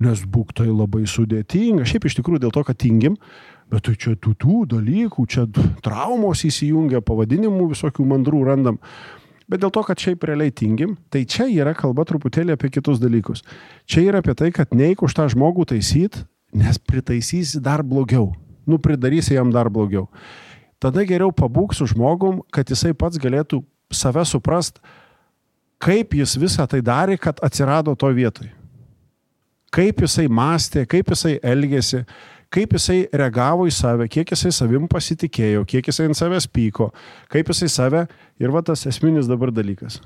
[0.03, 1.85] nes būk tai labai sudėtinga.
[1.89, 3.17] Šiaip iš tikrųjų dėl to, kad tingim,
[3.71, 5.47] bet tai čia tų, tų dalykų, čia
[5.85, 8.81] traumos įsijungia, pavadinimų visokių mandrų randam
[9.47, 13.43] bet dėl to, kad šiaip realiai tingim, tai čia yra kalba truputėlį apie kitus dalykus.
[13.87, 16.21] Čia yra apie tai, kad neik už tą žmogų taisyt,
[16.55, 18.33] nes pritaisysi dar blogiau.
[18.67, 20.09] Nu, pridarysi jam dar blogiau.
[20.83, 23.63] Tada geriau pabūk su žmogum, kad jisai pats galėtų
[23.93, 24.77] save suprast,
[25.81, 28.51] kaip jis visą tai darė, kad atsirado to vietoj.
[29.73, 32.03] Kaip jisai mąstė, kaip jisai elgėsi,
[32.53, 36.91] kaip jisai reagavo į save, kiek jisai savim pasitikėjo, kiek jisai ant savęs pyko,
[37.33, 38.05] kaip jisai save
[38.39, 39.99] ir va tas esminis dabar dalykas.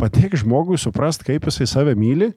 [0.00, 2.32] Padėk žmogui suprast, kaip jisai save myli,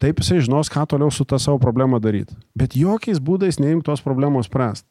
[0.00, 2.36] taip jisai žinos, ką toliau su tą savo problemą daryti.
[2.56, 4.86] Bet jokiais būdais neimk tos problemos spręsti.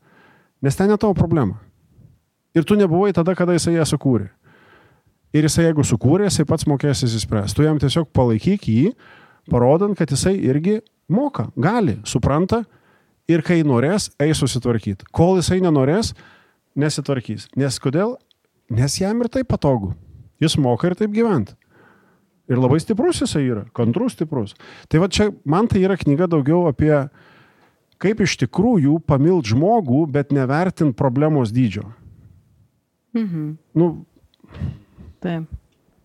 [0.62, 1.60] Nes ten ne tavo problema.
[2.56, 4.28] Ir tu nebuvai tada, kada jisai ją sukūrė.
[5.36, 7.60] Ir jisai jeigu sukūrė, jisai pats mokės įsispręsti.
[7.60, 8.92] Tu jam tiesiog palaikyk jį,
[9.52, 12.64] parodant, kad jisai irgi moka, gali, supranta
[13.30, 15.08] ir kai norės, eis susitvarkyti.
[15.14, 16.16] Kol jisai nenorės,
[16.80, 17.48] nesitvarkys.
[17.60, 18.18] Nes kodėl?
[18.74, 19.94] Nes jam ir taip patogu.
[20.42, 21.56] Jis moka ir taip gyventi.
[22.50, 24.56] Ir labai stiprus jisai yra, kantrus stiprus.
[24.90, 26.94] Tai va čia man tai yra knyga daugiau apie
[28.00, 31.88] kaip iš tikrųjų pamilt žmogų, bet nevertint problemos dydžio.
[33.18, 33.58] Mhm.
[33.76, 33.90] Nu,
[35.24, 35.50] taip.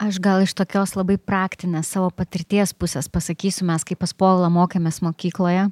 [0.04, 4.98] Aš gal iš tokios labai praktinės savo patirties pusės pasakysiu, mes kaip pas Paulą mokėmės
[5.04, 5.68] mokykloje,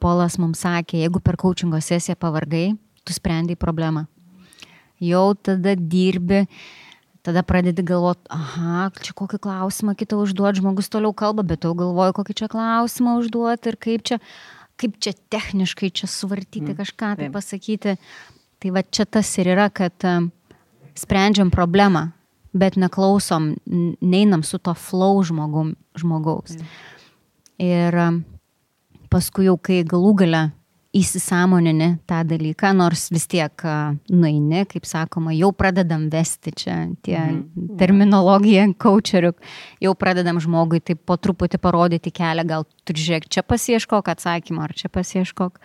[0.00, 4.04] Polas mums sakė, jeigu per coachingo sesiją pavargai, tu sprendai problemą.
[5.00, 6.42] Jau tada dirbi,
[7.24, 12.16] tada pradedi galvoti, aha, čia kokį klausimą kitą užduoti, žmogus toliau kalba, bet jau galvoju,
[12.18, 14.20] kokį čia klausimą užduoti ir kaip čia,
[14.80, 17.96] kaip čia techniškai čia suvartyti mm, kažką tai pasakyti.
[18.60, 19.96] Tai va čia tas ir yra, kad
[20.98, 22.10] sprendžiam problemą,
[22.52, 23.54] bet neklausom,
[24.00, 26.58] neinam su to flow žmogum, žmogaus.
[27.60, 27.96] Ir
[29.12, 30.42] paskui jau, kai galų gale
[30.96, 33.62] įsisamonini tą dalyką, nors vis tiek
[34.10, 36.76] nueini, kaip sakoma, jau pradedam vesti čia
[37.06, 37.76] tie mm.
[37.78, 39.30] terminologiją coacherių,
[39.86, 44.74] jau pradedam žmogui taip po truputį parodyti kelią, gal tu žiūrėk, čia pasieškok atsakymą, ar
[44.74, 45.62] čia pasieškok.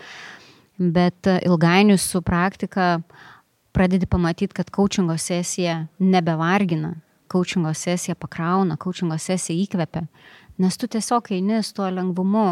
[0.77, 2.99] Bet ilgainiui su praktika
[3.73, 6.99] pradedi pamatyti, kad coachingo sesija nebevargina,
[7.31, 10.05] coachingo sesija pakrauna, coachingo sesija įkvepia,
[10.61, 12.49] nes tu tiesiog eini su tuo lengvumu,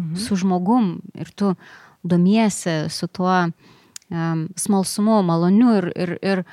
[0.00, 0.16] mhm.
[0.18, 1.54] su žmogum ir tu
[2.02, 6.44] domiesi su tuo um, smalsumu, maloniu ir, ir, ir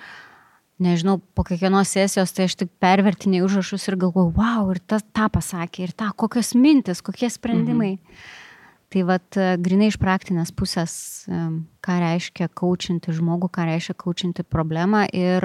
[0.81, 5.29] nežinau, po kiekvienos sesijos tai aš tik pervertiniai užrašus ir galvoju, wow, ir tas tą
[5.31, 7.95] pasakė, ir tą, kokios mintis, kokie sprendimai.
[7.95, 8.25] Mhm.
[8.93, 10.93] Tai vad, grinai iš praktinės pusės,
[11.27, 15.01] ką reiškia kaučinti žmogų, ką reiškia kaučinti problemą.
[15.11, 15.43] Ir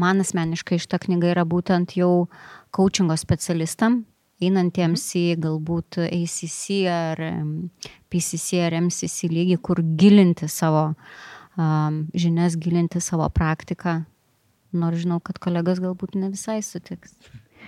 [0.00, 2.26] man asmeniškai šita knyga yra būtent jau
[2.74, 4.00] coachingo specialistam,
[4.42, 7.20] einantiems į galbūt ACC ar
[8.12, 14.02] PCC ar MCC lygį, kur gilinti savo um, žinias, gilinti savo praktiką.
[14.74, 17.14] Nors žinau, kad kolegas galbūt ne visai sutiks.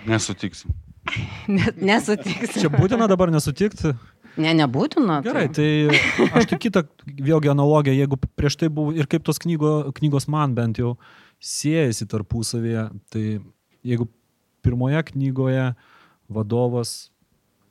[0.07, 0.75] Nesutiksim.
[1.79, 2.65] Nesutiksim.
[2.65, 3.93] Čia būtina dabar nesutikti.
[4.37, 5.21] Ne, nebūtina.
[5.25, 5.87] Gerai, tai
[6.35, 10.53] aš tik kitą vėlgi analogiją, jeigu prieš tai buvo ir kaip tos knygo, knygos man
[10.57, 10.93] bent jau
[11.41, 13.23] siejasi tarpusavėje, tai
[13.87, 14.05] jeigu
[14.67, 15.96] pirmoje knygoje uh,
[16.29, 17.11] vadovas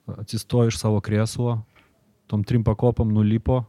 [0.07, 1.61] atsistojo iš savo krėslo,
[2.31, 3.65] tom trim pakopam nulipo,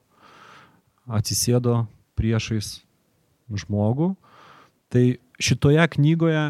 [1.07, 1.85] atsisėdo
[2.17, 2.81] priešais
[3.49, 4.13] žmogų.
[4.93, 5.03] Tai
[5.41, 6.43] šitoje knygoje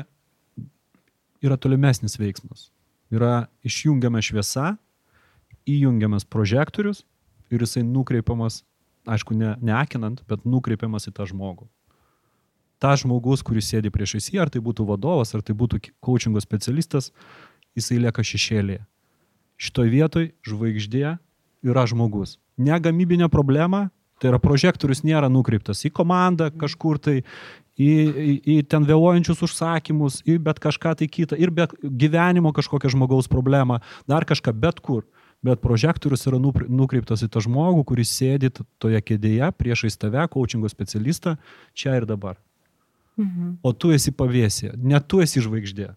[1.44, 2.70] yra tolimesnis veiksmas.
[3.14, 4.76] Yra išjungiama šviesa,
[5.68, 7.04] įjungiamas prožektorius
[7.52, 8.62] ir jisai nukreipiamas,
[9.08, 11.68] aišku, ne, neakinant, bet nukreipiamas į tą žmogų.
[12.78, 17.10] Ta žmogus, kuris sėdi priešais jį, ar tai būtų vadovas, ar tai būtų coachingo specialistas,
[17.78, 18.84] jisai lieka šešėlėje.
[19.58, 21.18] Šitoje vietoje žvaigždė
[21.66, 22.38] yra žmogus.
[22.58, 23.88] Ne gamybinė problema,
[24.22, 27.20] tai yra prožektorius nėra nukreiptas į komandą kažkur tai,
[27.78, 32.94] į, į, į ten vėluojančius užsakymus, į bet kažką tai kitą, ir bet gyvenimo kažkokią
[32.94, 35.06] žmogaus problemą, dar kažką bet kur.
[35.46, 38.50] Bet prožektorius yra nukreiptas į tą žmogų, kuris sėdi
[38.82, 41.36] toje kėdėje priešais tave, coachingo specialistą,
[41.78, 42.40] čia ir dabar.
[43.22, 43.60] Mhm.
[43.66, 45.92] O tu esi pavėsė, ne tu esi žvaigždė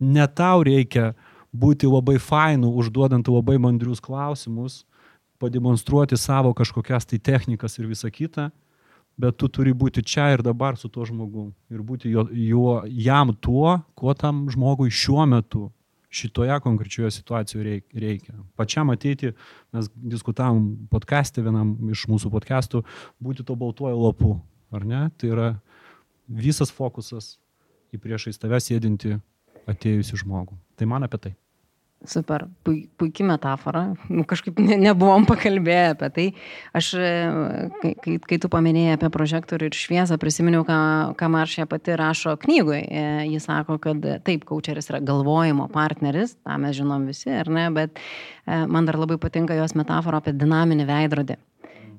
[0.00, 1.14] ne tau reikia
[1.56, 4.84] būti labai fainu, užduodant labai mandrius klausimus,
[5.40, 8.50] pademonstruoti savo kažkokias tai technikas ir visa kita,
[9.16, 13.32] bet tu turi būti čia ir dabar su tuo žmogu ir būti jo, jo, jam
[13.40, 15.70] tuo, ko tam žmogui šiuo metu
[16.16, 18.34] šitoje konkrečioje situacijoje reikia.
[18.56, 19.32] Pačiam ateiti,
[19.72, 22.84] mes diskutavom podcast'e vienam iš mūsų podcast'ų,
[23.20, 24.36] būti to baltuoju lapu,
[24.72, 25.02] ar ne?
[25.18, 25.48] Tai yra
[26.28, 27.36] visas fokusas
[27.92, 29.18] į priešais tave sėdinti
[29.70, 30.56] atėjusi žmogų.
[30.76, 31.34] Tai man apie tai.
[32.04, 36.26] Super, puikia metafora, nu, kažkaip ne, nebuvom pakalbėję apie tai.
[36.76, 40.76] Aš, e, kai, kai tu paminėjai apie prožektorių ir šviesą, prisiminiau, ką,
[41.18, 42.84] ką Maršė pati rašo knygoje.
[43.32, 47.96] Jis sako, kad taip, kaučeris yra galvojimo partneris, tą mes žinom visi, ar ne, bet
[47.96, 51.40] e, man dar labai patinka jos metafora apie dinaminį veidrodį.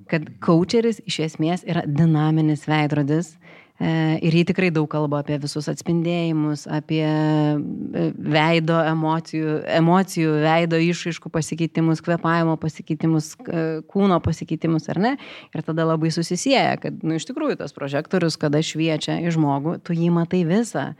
[0.07, 3.33] Kad kaučeris iš esmės yra dinaminis veidrodis
[3.77, 11.29] ir jį tikrai daug kalba apie visus atspindėjimus, apie e, veido emocijų, emocijų veido išaiškų
[11.33, 15.13] pasikeitimus, kvepavimo pasikeitimus, e, kūno pasikeitimus, ar ne?
[15.53, 19.97] Ir tada labai susisieja, kad, nu, iš tikrųjų tas prožektorius, kada šviečia į žmogų, tu
[19.97, 20.91] jį matai visą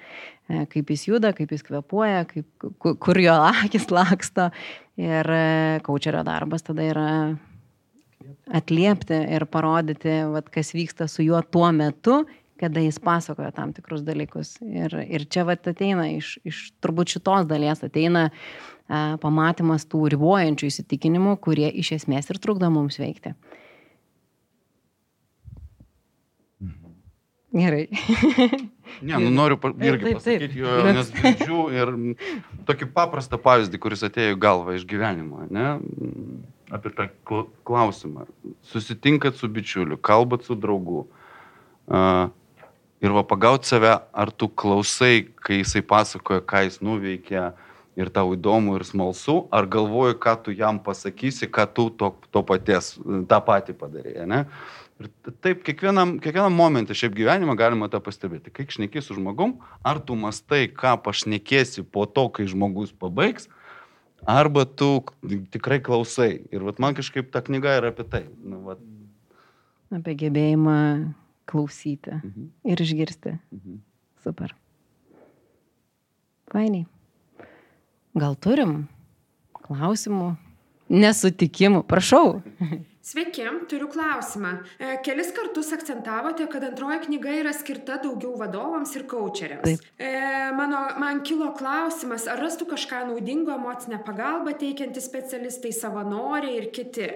[0.48, 3.34] kaip jis juda, kaip jis kvepuoja, kaip, kur jo
[3.66, 4.48] akis laksto.
[4.98, 5.28] Ir
[5.84, 7.10] kaučerio darbas tada yra
[8.48, 12.22] atliepti ir parodyti, vat, kas vyksta su juo tuo metu
[12.60, 14.56] kada jis pasakoja tam tikrus dalykus.
[14.66, 20.72] Ir, ir čia vat ateina iš, iš turbūt šitos dalies ateina a, pamatymas tų ribojančių
[20.72, 23.36] įsitikinimų, kurie iš esmės ir trukdo mums veikti.
[27.58, 27.88] Gerai.
[29.02, 30.58] ne, nu noriu pa, irgi taip, pasakyti, taip.
[30.60, 31.92] jo, nes girdžiu ir
[32.68, 35.70] tokį paprastą pavyzdį, kuris atėjo į galvą iš gyvenimo, ne,
[36.76, 37.08] apie tą
[37.68, 38.28] klausimą.
[38.68, 41.06] Susitinkat su bičiuliu, kalbat su draugu.
[41.88, 42.28] Uh,
[43.02, 47.52] ir va pagauti save, ar tu klausai, kai jisai pasakoja, ką jis nuveikė
[47.98, 52.44] ir tau įdomu ir smalsu, ar galvoji, ką tu jam pasakysi, ką tu to, to
[52.46, 52.96] paties,
[53.30, 54.44] tą patį padarėjai, ne?
[54.98, 55.12] Ir
[55.46, 58.50] taip, kiekvienam, kiekvienam momentui šiaip gyvenime galima tą pastebėti.
[58.54, 63.46] Kai šneki su žmogum, ar tu mastai, ką pašnekėsi po to, kai žmogus pabaigs,
[64.26, 65.04] arba tu
[65.54, 66.32] tikrai klausai.
[66.50, 68.24] Ir vat, man kažkaip ta knyga yra apie tai.
[68.42, 68.82] Nu, vat.
[69.94, 70.80] Apie gebėjimą
[71.48, 72.52] klausyti mhm.
[72.68, 73.38] ir išgirsti.
[73.56, 73.82] Mhm.
[74.24, 74.56] Super.
[76.52, 76.88] fainiai.
[78.18, 78.88] Gal turim
[79.68, 80.36] klausimų,
[80.90, 81.84] nesutikimų?
[81.88, 82.40] Prašau.
[83.08, 84.50] Sveiki, turiu klausimą.
[84.84, 89.06] E, kelis kartus akcentavote, kad antroji knyga yra skirta daugiau vadovams ir.
[89.64, 89.86] Taip.
[89.96, 90.10] E,
[90.58, 97.08] mano, man kilo klausimas, ar rastų kažką naudingo emocinę pagalbą teikiantys specialistai, savanoriai ir kiti.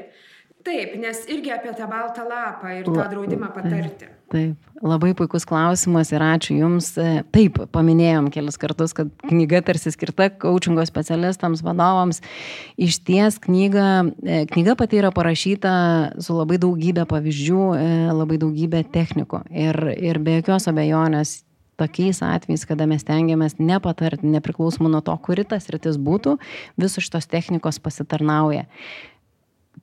[0.61, 4.09] Taip, nes irgi apie tą baltą lapą ir tą draudimą patarti.
[4.31, 6.93] Taip, labai puikus klausimas ir ačiū Jums.
[7.01, 12.21] E, taip, paminėjom kelis kartus, kad knyga tarsi skirta coachingo specialistams, vadovams.
[12.79, 13.87] Iš ties knyga,
[14.23, 15.73] e, knyga pati yra parašyta
[16.21, 19.43] su labai daugybė pavyzdžių, e, labai daugybė technikų.
[19.51, 21.41] Ir, ir be jokios abejonės
[21.81, 26.37] tokiais atvejais, kada mes tengiamės nepatarti, nepriklausomai nuo to, kuri tas rytis būtų,
[26.79, 28.67] visos šitos technikos pasitarnauja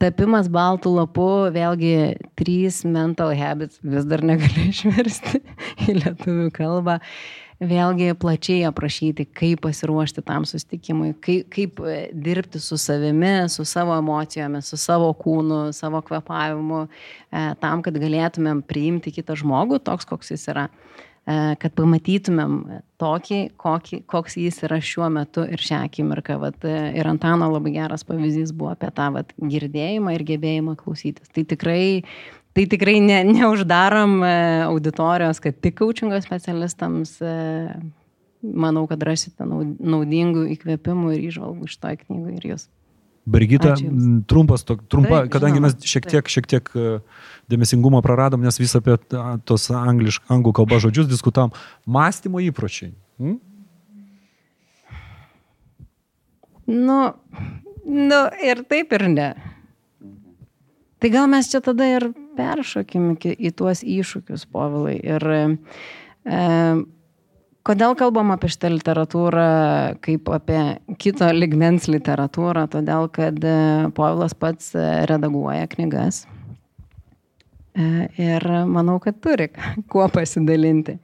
[0.02, 1.92] tapimas baltų lapu, vėlgi
[2.38, 5.42] trys mental habits, vis dar negaliu išversti
[5.86, 6.98] į lietuvių kalbą.
[7.58, 13.96] Vėlgi plačiai aprašyti, kaip pasiruošti tam sustikimui, kaip, kaip e, dirbti su savimi, su savo
[13.98, 20.30] emocijomis, su savo kūnu, savo kvepavimu, e, tam, kad galėtumėm priimti kitą žmogų toks, koks
[20.36, 20.68] jis yra.
[21.28, 22.54] E, kad pamatytumėm
[23.00, 26.38] tokį, kokį, koks jis yra šiuo metu ir šią akimirką.
[26.40, 31.28] Vat, e, ir Antano labai geras pavyzdys buvo apie tą vat, girdėjimą ir gebėjimą klausytis.
[31.34, 31.82] Tai tikrai,
[32.56, 34.32] tai tikrai ne, neuždarom e,
[34.70, 37.18] auditorijos, kad tik coachingo specialistams.
[38.38, 42.68] Manau, kad rasite naudingų įkvėpimų ir išvalgų iš to knygų ir jūs.
[43.28, 43.74] Brigita,
[44.30, 46.94] trumpas, to, trumpa, Taip, kadangi žinoma, mes šiek tiek, šiek tiek e,
[47.52, 48.96] dėmesingumo praradom, nes vis apie
[49.48, 51.52] tos anglišk, anglų kalbą žodžius diskutavom.
[51.84, 52.94] Mąstymo įpročiai.
[53.20, 53.36] Hmm?
[56.68, 57.00] Nu,
[57.84, 59.30] nu, ir taip ir ne.
[60.98, 64.96] Tai gal mes čia tada ir peršokim į tuos iššūkius, povilai.
[65.00, 65.42] Ir e,
[67.66, 69.48] Kodėl kalbam apie šitą literatūrą
[70.04, 70.60] kaip apie
[71.00, 72.64] kito ligmens literatūrą?
[72.72, 73.56] Todėl, kad e,
[73.96, 76.22] Povilas pats e, redaguoja knygas.
[77.76, 79.50] E, ir manau, kad turi
[79.92, 80.96] kuo pasidalinti.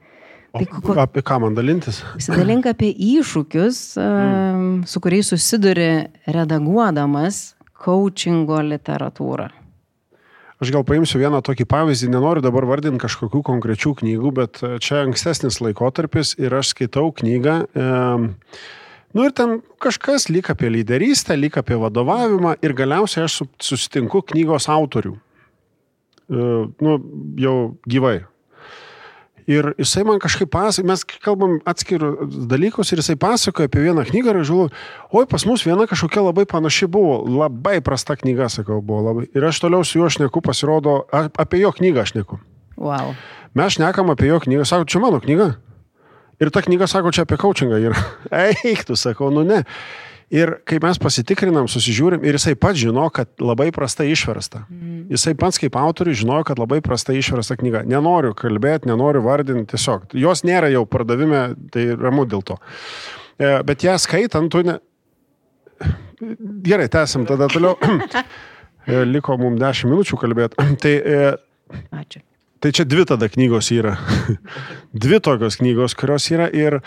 [0.55, 1.99] Tai, ko, apie ką man dalintis?
[2.15, 4.69] Pasidalink apie iššūkius, mm.
[4.87, 5.89] su kuriais susiduri
[6.31, 7.41] redaguodamas
[7.83, 9.49] coachingo literatūrą.
[10.63, 15.01] Aš gal paimsiu vieną tokį pavyzdį, nenoriu dabar vardinti kažkokių konkrečių knygų, bet e, čia
[15.03, 17.55] ankstesnis laikotarpis ir aš skaitau knygą.
[17.67, 17.87] E,
[19.15, 24.69] nu ir ten kažkas lyg apie lyderystę, lyg apie vadovavimą ir galiausiai aš susitinku knygos
[24.71, 25.11] autorių.
[25.15, 26.47] E,
[26.87, 26.95] nu,
[27.43, 28.21] jau gyvai,
[29.45, 34.33] Ir jisai man kažkaip pasakoja, mes kalbam atskirus dalykus ir jisai pasakoja apie vieną knygą
[34.33, 34.69] ir aš žinau,
[35.13, 39.27] oi pas mus viena kažkokia labai panaši buvo, labai prasta knyga, sakau, buvo labai.
[39.37, 42.39] Ir aš toliau su juo šneku, pasirodo, apie jo knygą aš šneku.
[42.81, 43.13] Wow.
[43.53, 45.53] Mes šnekam apie jo knygą, sako, čia mano knyga.
[46.41, 48.01] Ir ta knyga sako, čia apie coachingą yra.
[48.49, 49.61] Eik, tu sakau, nu ne.
[50.33, 54.63] Ir kai mes pasitikrinam, susižiūrim, ir jisai pats žino, kad labai prastai išversta.
[54.71, 55.03] Mm.
[55.13, 57.83] Jisai pats kaip autorius žinojo, kad labai prastai išversta knyga.
[57.89, 60.09] Nenoriu kalbėti, nenoriu vardinti, tiesiog.
[60.17, 62.57] Jos nėra jau pardavime, tai ramu dėl to.
[63.37, 64.79] E, bet ją skaitant, tu ne...
[66.65, 67.77] Gerai, tęsim tada toliau.
[68.85, 70.61] E, liko mums 10 minučių kalbėti.
[70.83, 71.29] Tai, e,
[71.97, 72.19] Ačiū.
[72.61, 73.95] Tai čia dvi tada knygos yra.
[75.05, 76.79] dvi tokios knygos, kurios yra ir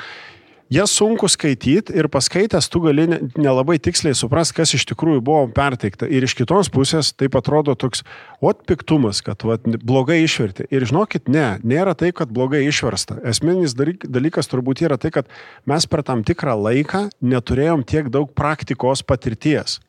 [0.72, 3.06] jas sunku skaityti ir paskaitęs tu gali
[3.38, 6.08] nelabai tiksliai suprast, kas iš tikrųjų buvo perteikta.
[6.08, 8.04] Ir iš kitos pusės taip atrodo toks,
[8.40, 10.68] o piktumas, kad vat, blogai išverti.
[10.74, 13.20] Ir žinokit, ne, nėra taip, kad blogai išversta.
[13.28, 15.30] Esminis dalykas turbūt yra tai, kad
[15.68, 19.80] mes per tam tikrą laiką neturėjom tiek daug praktikos patirties.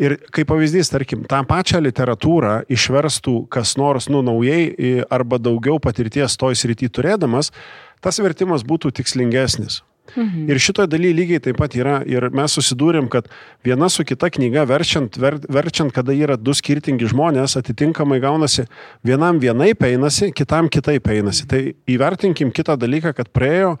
[0.00, 6.38] Ir kaip pavyzdys, tarkim, tą pačią literatūrą išverstų kas nors, nu, naujai arba daugiau patirties
[6.40, 7.52] toj srity turėdamas,
[8.00, 9.82] tas vertimas būtų tikslingesnis.
[10.16, 10.46] Mhm.
[10.50, 13.28] Ir šitoje dalyje lygiai taip pat yra ir mes susidūrėm, kad
[13.66, 18.66] viena su kita knyga verčiant, ver, verčiant, kada yra du skirtingi žmonės, atitinkamai gaunasi,
[19.06, 21.46] vienam vienaip einasi, kitam kitaip einasi.
[21.50, 23.76] Tai įvertinkim kitą dalyką, kad praėjo,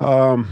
[0.00, 0.46] uh,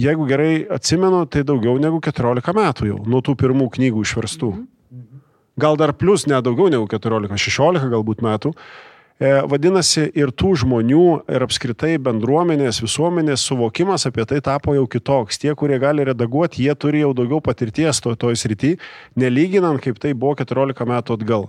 [0.00, 4.50] jeigu gerai atsimenu, tai daugiau negu 14 metų jau nuo tų pirmų knygų išverstų.
[4.54, 5.22] Mhm.
[5.60, 8.54] Gal dar plus, ne daugiau negu 14, 16 galbūt metų.
[8.54, 15.38] Uh, vadinasi, ir tų žmonių, ir apskritai bendruomenės, visuomenės suvokimas apie tai tapo jau kitoks.
[15.38, 18.74] Tie, kurie gali redaguoti, jie turi jau daugiau patirties to, toj srity,
[19.14, 21.48] nelyginant, kaip tai buvo 14 metų atgal.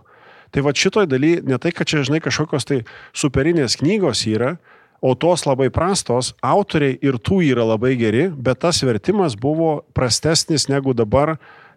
[0.53, 2.84] Tai va šitoj daly, ne tai, kad čia, žinai, kažkokios tai
[3.18, 4.55] superinės knygos yra,
[5.01, 10.70] o tos labai prastos, autoriai ir tų yra labai geri, bet tas vertimas buvo prastesnis
[10.72, 11.36] negu dabar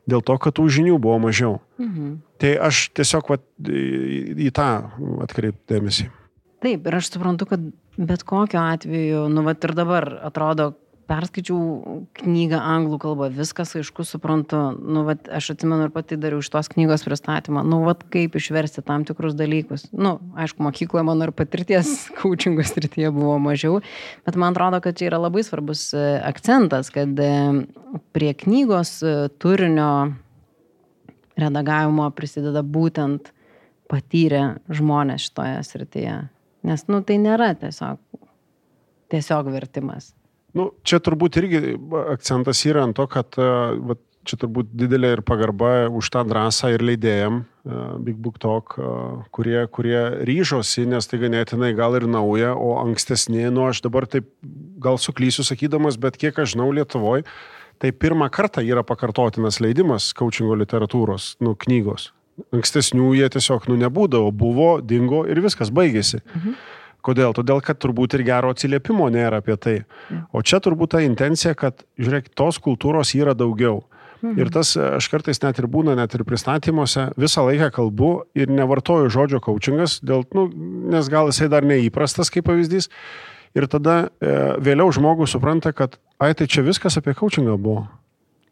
[0.09, 1.59] dėl to, kad tų žinių buvo mažiau.
[1.81, 2.17] Mhm.
[2.41, 4.69] Tai aš tiesiog vat, į, į tą
[5.27, 6.09] atkreipdėmėsi.
[6.65, 7.65] Taip, ir aš suprantu, kad
[7.99, 10.73] bet kokiu atveju, nu, vat ir dabar atrodo,
[11.09, 16.51] perskaičiau knygą anglų kalba, viskas aišku, suprantu, nu, vat, aš atsimenu ir pati dariau iš
[16.53, 19.87] tos knygos pristatymą, nu, vat, kaip išversti tam tikrus dalykus.
[19.93, 23.81] Nu, aišku, mokykloje mano ir patirties coachingo srityje buvo mažiau,
[24.29, 27.33] bet man atrodo, kad čia yra labai svarbus e, akcentas, kad e,
[28.17, 29.91] prie knygos e, turinio
[31.39, 33.33] redagavimo prisideda būtent
[33.89, 36.21] patyrę žmonės šitoje srityje.
[36.69, 38.01] Nes, nu, tai nėra tiesiog,
[39.15, 40.13] tiesiog vertimas.
[40.57, 41.77] Nu, čia turbūt irgi
[42.15, 46.85] akcentas yra ant to, kad va, čia turbūt didelė ir pagarba už tą drąsą ir
[46.85, 47.43] leidėjim
[48.05, 48.77] Big Book Talk,
[49.35, 54.29] kurie, kurie ryžosi, nes tai ganėtinai gal ir nauja, o ankstesnė, nu aš dabar taip
[54.81, 57.27] gal suklysiu sakydamas, bet kiek aš žinau Lietuvoje,
[57.79, 62.13] tai pirmą kartą yra pakartotinas leidimas coachingo literatūros, nu, knygos.
[62.55, 66.23] Ankstesnių jie tiesiog, nu, nebūdavo, buvo, dingo ir viskas baigėsi.
[66.35, 66.59] Mhm.
[67.05, 67.35] Kodėl?
[67.37, 69.77] Todėl, kad turbūt ir gero atsiliepimo nėra apie tai.
[70.35, 73.85] O čia turbūt ta intencija, kad, žiūrėk, tos kultūros yra daugiau.
[74.19, 74.35] Mhm.
[74.41, 79.13] Ir tas, aš kartais net ir būna, net ir pristatymuose, visą laiką kalbu ir nevartoju
[79.15, 80.49] žodžio coachingas, dėl, nu,
[80.91, 82.91] nes gal jisai dar neįprastas kaip pavyzdys.
[83.57, 87.87] Ir tada e, vėliau žmogus supranta, kad, ai, tai čia viskas apie coachingą buvo.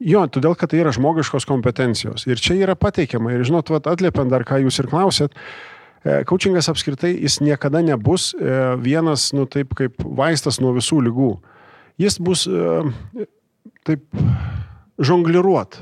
[0.02, 2.26] Jo, todėl, kad tai yra žmogiškos kompetencijos.
[2.28, 3.32] Ir čia yra pateikiama.
[3.32, 5.36] Ir žinot, vat, atliepiant dar, ką jūs ir klausėt,
[6.06, 6.22] E,
[6.70, 11.32] apskritai jis niekada nebus e, vienas, nu taip kaip vaistas nuo visų lygų.
[11.98, 13.26] Jis bus e,
[13.86, 14.04] taip
[15.02, 15.80] žongliruot.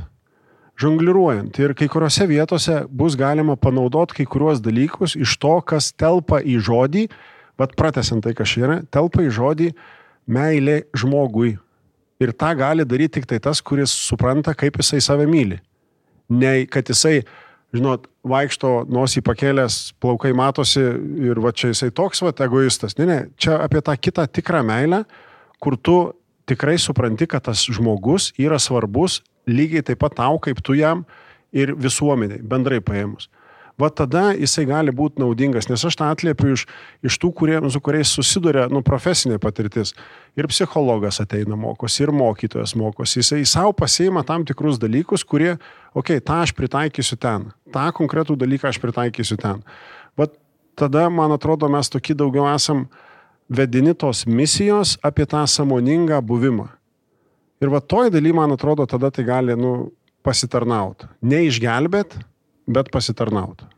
[0.81, 1.59] Žongliruojant.
[1.61, 6.57] Ir kai kuriuose vietose bus galima panaudoti kai kuriuos dalykus iš to, kas telpa į
[6.67, 7.05] žodį,
[7.61, 9.71] bet pratesiant tai, kas yra, telpa į žodį
[10.27, 11.53] meilė žmogui.
[12.23, 15.61] Ir tą gali daryti tik tai tas, kuris supranta, kaip jisai save myli.
[16.33, 17.21] Ne, kad jisai
[17.75, 20.83] žinot, vaikšto nosį pakėlęs, plaukai matosi
[21.27, 22.97] ir va čia jisai toks va egoistas.
[23.01, 25.05] Ne, ne, čia apie tą kitą tikrą meilę,
[25.63, 25.99] kur tu
[26.49, 31.05] tikrai supranti, kad tas žmogus yra svarbus lygiai taip pat tau, kaip tu jam
[31.53, 33.29] ir visuomeniai, bendrai paėmus
[33.81, 36.67] va tada jisai gali būti naudingas, nes aš tą atliepiu iš,
[37.07, 39.95] iš tų, kurie, su kuriais susiduria nu, profesinė patirtis.
[40.39, 43.21] Ir psichologas ateina mokosi, ir mokytojas mokosi.
[43.23, 45.57] Jisai savo pasieima tam tikrus dalykus, kurie,
[45.95, 49.65] okei, okay, tą aš pritaikysiu ten, tą konkretų dalyką aš pritaikysiu ten.
[50.19, 50.37] Bet
[50.79, 52.87] tada, man atrodo, mes tokie daugiau esam
[53.51, 56.71] vedini tos misijos apie tą samoningą buvimą.
[57.63, 59.91] Ir va toj daly, man atrodo, tada tai gali, nu,
[60.25, 61.07] pasitarnauti.
[61.25, 62.17] Neišgelbėt,
[62.67, 63.69] bet pasitarnauti.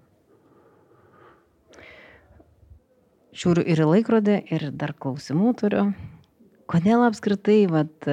[3.37, 5.91] Žiūriu ir į laikrodį, ir dar klausimų turiu.
[6.71, 8.09] Kodėl apskritai vat,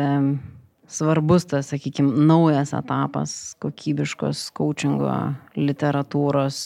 [0.91, 5.13] svarbus tas, sakykime, naujas etapas kokybiškos coachingo
[5.55, 6.59] literatūros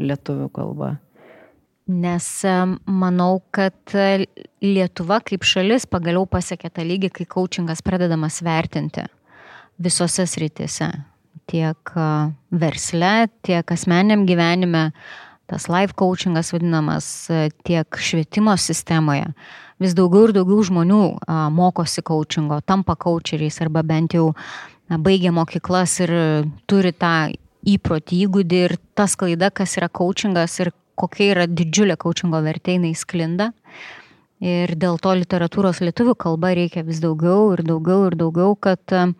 [0.00, 0.94] lietuvių kalba?
[1.90, 2.26] Nes
[2.86, 3.98] manau, kad
[4.62, 9.08] Lietuva kaip šalis pagaliau pasiekė tą lygį, kai coachingas pradedamas vertinti
[9.80, 10.92] visose srityse
[11.50, 11.94] tiek
[12.50, 14.90] versle, tiek asmeniam gyvenime,
[15.50, 17.06] tas life coachingas vadinamas,
[17.66, 19.32] tiek švietimo sistemoje.
[19.80, 21.02] Vis daugiau ir daugiau žmonių
[21.56, 24.30] mokosi coachingo, tampa coacheriais arba bent jau
[24.90, 26.12] baigia mokyklas ir
[26.70, 27.14] turi tą
[27.66, 32.92] įprotį, įgūdį ir tas klaida, kas yra coachingas ir kokia yra didžiulė coachingo vertė, jinai
[32.98, 33.50] sklinda.
[34.40, 39.12] Ir dėl to literatūros lietuvių kalba reikia vis daugiau ir daugiau ir daugiau, kad uh,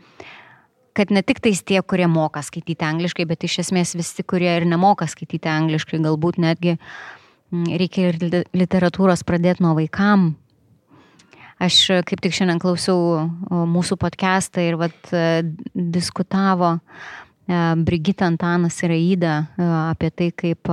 [0.97, 4.67] kad ne tik tais tie, kurie moka skaityti angliškai, bet iš esmės visi, kurie ir
[4.69, 10.33] nemoka skaityti angliškai, galbūt netgi mm, reikia ir literatūros pradėti nuo vaikam.
[11.61, 11.77] Aš
[12.09, 13.27] kaip tik šiandien klausiau
[13.69, 15.43] mūsų podcastą ir vat, e,
[15.75, 20.71] diskutavo e, Brigita Antanas ir Aida e, apie tai, kaip,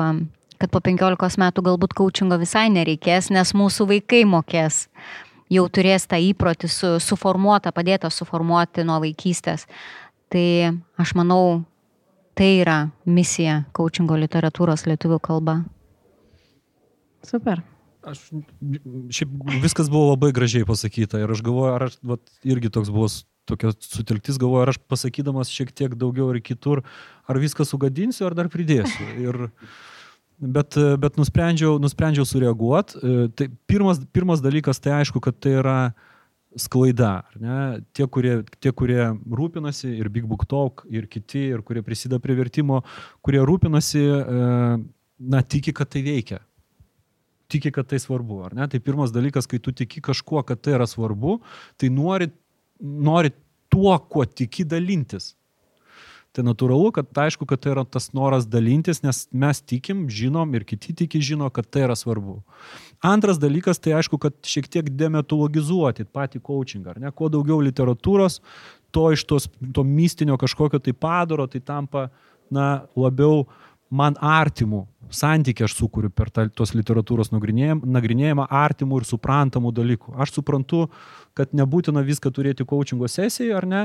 [0.55, 4.86] kad po 15 metų galbūt coachingo visai nereikės, nes mūsų vaikai mokės
[5.51, 9.68] jau turės tą įprotį su, suformuotą, padėtą suformuoti nuo vaikystės.
[10.34, 11.63] Tai aš manau,
[12.36, 15.61] tai yra misija coachingo literatūros lietuvių kalba.
[17.25, 17.63] Super.
[18.07, 18.21] Aš,
[19.11, 19.32] šiaip
[19.63, 23.09] viskas buvo labai gražiai pasakyta ir aš galvoju, ar aš vat, irgi toks buvo
[23.47, 26.84] tokia sutelktis, galvoju, ar aš pasakydamas šiek tiek daugiau ir kitur,
[27.28, 29.07] ar viską sugadinsiu, ar dar pridėsiu.
[29.23, 29.39] Ir,
[30.39, 32.99] bet, bet nusprendžiau, nusprendžiau sureaguoti.
[33.39, 36.07] Tai pirmas, pirmas dalykas, tai aišku, kad tai yra uh,
[36.56, 37.22] sklaida.
[37.95, 39.02] Tie kurie, tie, kurie
[39.39, 42.82] rūpinasi ir Big Book Talk, ir kiti, ir kurie prisideda prie vertimo,
[43.26, 44.43] kurie rūpinasi, e,
[45.34, 46.41] na, tiki, kad tai veikia.
[47.52, 48.68] Tiki, kad tai svarbu, ar ne?
[48.68, 51.39] Tai pirmas dalykas, kai tu tiki kažkuo, kad tai yra svarbu,
[51.80, 52.30] tai nori,
[52.80, 53.32] nori
[53.72, 55.34] tuo, kuo tiki dalintis.
[56.38, 60.52] Tai natūralu, kad tai aišku, kad tai yra tas noras dalintis, nes mes tikim, žinom
[60.54, 62.44] ir kiti tiki žino, kad tai yra svarbu.
[63.02, 67.10] Antras dalykas, tai aišku, kad šiek tiek demetologizuoti patį coachingą, ar ne?
[67.10, 68.38] Kuo daugiau literatūros,
[68.94, 72.12] to iš tos, to mistinio kažkokio tai padaro, tai tampa,
[72.54, 73.48] na, labiau
[73.90, 80.14] man artimų santykį aš sukūriu per tą, tos literatūros nagrinėjimą artimų ir suprantamų dalykų.
[80.22, 80.86] Aš suprantu,
[81.38, 83.84] kad nebūtina viską turėti coachingo sesijai, ar ne,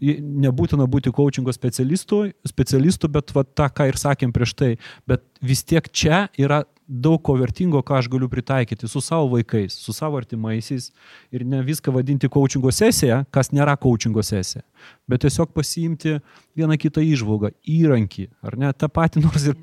[0.00, 4.74] nebūtina būti coachingo specialistu, specialistu bet va, tą, ką ir sakėm prieš tai,
[5.08, 9.76] bet vis tiek čia yra daug ko vertingo, ką aš galiu pritaikyti su savo vaikais,
[9.78, 10.88] su savo artimaisiais
[11.30, 14.64] ir ne viską vadinti coachingo sesija, kas nėra coachingo sesija,
[15.08, 16.16] bet tiesiog pasiimti
[16.58, 19.60] vieną kitą išvalgą, įrankį, ar ne, tą patį nors ir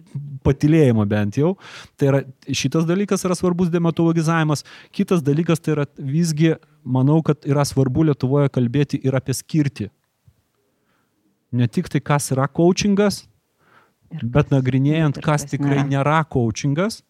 [0.47, 1.57] patilėjimą bent jau.
[1.99, 4.63] Tai yra, šitas dalykas yra svarbus dematologizavimas,
[4.95, 6.55] kitas dalykas tai yra visgi,
[6.87, 9.91] manau, kad yra svarbu Lietuvoje kalbėti ir apie skirti
[11.57, 13.25] ne tik tai, kas yra coachingas,
[14.21, 17.01] bet nagrinėjant, kas tikrai nėra coachingas,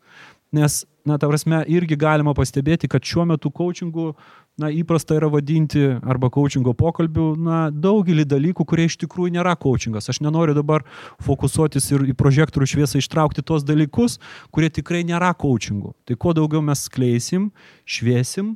[0.56, 4.14] nes, na, ta prasme, irgi galima pastebėti, kad šiuo metu coachingu,
[4.58, 10.10] na, įprasta yra vadinti arba coachingo pokalbių, na, daugelį dalykų, kurie iš tikrųjų nėra coachingas.
[10.10, 10.86] Aš nenoriu dabar
[11.24, 14.18] fokusuotis ir į prožektorių šviesą ištraukti tos dalykus,
[14.52, 15.94] kurie tikrai nėra coachingu.
[16.08, 17.52] Tai kuo daugiau mes skleisim,
[17.86, 18.56] šviesim,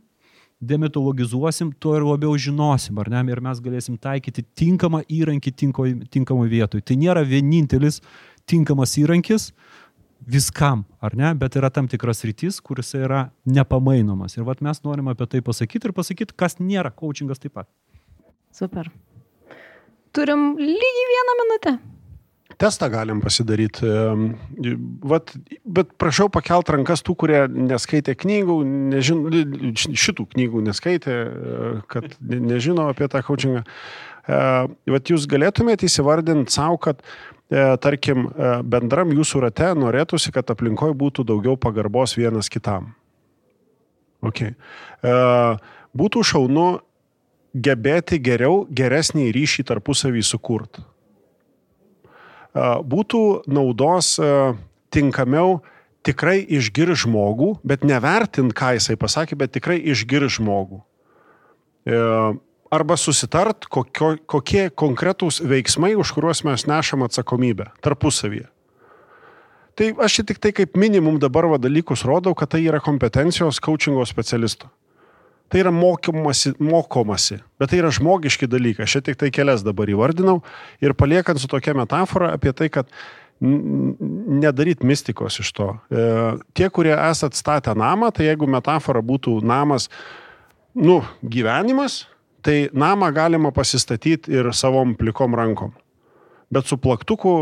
[0.61, 6.45] demetologizuosim, tuo ir labiau žinosim, ar ne, ir mes galėsim taikyti tinkamą įrankį tinko, tinkamą
[6.51, 6.83] vietoj.
[6.85, 7.99] Tai nėra vienintelis
[8.49, 9.49] tinkamas įrankis
[10.21, 14.37] viskam, ar ne, bet yra tam tikras rytis, kuris yra nepamainomas.
[14.37, 17.69] Ir vat mes norim apie tai pasakyti ir pasakyti, kas nėra coachingas taip pat.
[18.53, 18.91] Super.
[20.13, 21.79] Turim lygiai vieną minutę
[22.59, 23.87] testą galim pasidaryti.
[25.07, 25.33] Vat,
[25.65, 28.57] bet prašau pakelt rankas tų, kurie neskaitė knygų,
[28.93, 29.25] nežin,
[29.77, 31.17] šitų knygų neskaitė,
[31.91, 33.65] kad nežino apie tą coachingą.
[34.29, 34.39] E,
[34.93, 40.95] vat jūs galėtumėte įsivardinti savo, kad e, tarkim, e, bendram jūsų rate norėtųsi, kad aplinkoje
[40.97, 42.93] būtų daugiau pagarbos vienas kitam.
[44.21, 44.53] Okay.
[45.97, 46.65] Būtų šaunu
[47.57, 50.83] gebėti geriau, geresnį ryšį tarpusavį sukurti
[52.53, 54.17] būtų naudos
[54.91, 55.61] tinkamiau
[56.05, 60.81] tikrai išgir žmogų, bet nevertint, ką jisai pasakė, bet tikrai išgir žmogų.
[61.85, 61.99] E,
[62.73, 68.49] arba susitart, kokio, kokie konkretūs veiksmai, už kuriuos mes nešam atsakomybę tarpusavyje.
[69.77, 74.03] Tai aš tik tai kaip minimum dabar va dalykus rodau, kad tai yra kompetencijos coachingo
[74.05, 74.67] specialisto.
[75.51, 78.85] Tai yra mokymasi, mokomasi, bet tai yra žmogiški dalykai.
[78.87, 80.39] Aš tik tai kelias dabar įvardinau
[80.79, 82.87] ir paliekant su tokia metafora apie tai, kad
[83.41, 85.67] nedaryt mistikos iš to.
[85.89, 86.05] E,
[86.53, 89.89] tie, kurie esat statę namą, tai jeigu metafora būtų namas,
[90.77, 92.05] nu, gyvenimas,
[92.45, 95.73] tai namą galima pasistatyti ir savom plikom rankom.
[96.51, 97.35] Bet su plaktuku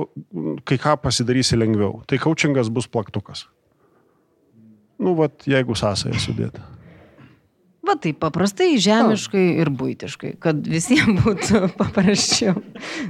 [0.70, 2.04] kai ką pasidarysi lengviau.
[2.08, 3.48] Tai coachingas bus plaktukas.
[5.00, 6.79] Nu, vat, jeigu sąsąją sudėti.
[7.88, 12.58] Va taip paprastai, žemiškai ir būtiškai, kad visiems būtų paprasčiau.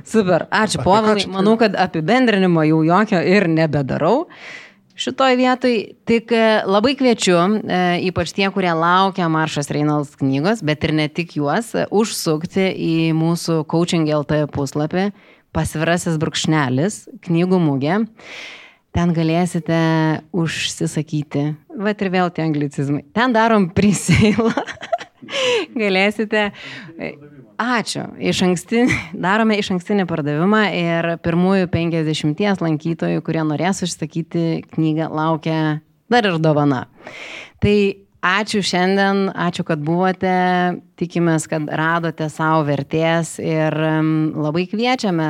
[0.08, 4.28] Super, ačiū povilai, manau, kad apibendrinimo jau jokio ir nebedarau.
[5.00, 5.76] Šitoj vietoj
[6.10, 11.08] tik e, labai kviečiu, e, ypač tie, kurie laukia Maršas Reinals knygos, bet ir ne
[11.08, 15.08] tik juos, užsukti į mūsų Coaching LT puslapį,
[15.56, 18.02] pasvirasis brūkšnelis, knygų mūgė.
[19.00, 19.80] Ten galėsite
[20.36, 21.46] užsisakyti.
[21.80, 23.06] Vat ir vėl tie anglicizmai.
[23.16, 24.52] Ten darom priseilą.
[25.80, 26.50] galėsite.
[27.60, 28.06] Ačiū.
[28.20, 34.46] Iš ankstinį, darome iš ankstinį pardavimą ir pirmųjų 50 lankytojų, kurie norės užsakyti
[34.76, 35.60] knygą, laukia
[36.12, 36.86] dar ir dovana.
[37.64, 37.76] Tai
[38.26, 40.36] ačiū šiandien, ačiū, kad buvote,
[41.00, 43.76] tikimės, kad radote savo vertės ir
[44.36, 45.30] labai kviečiame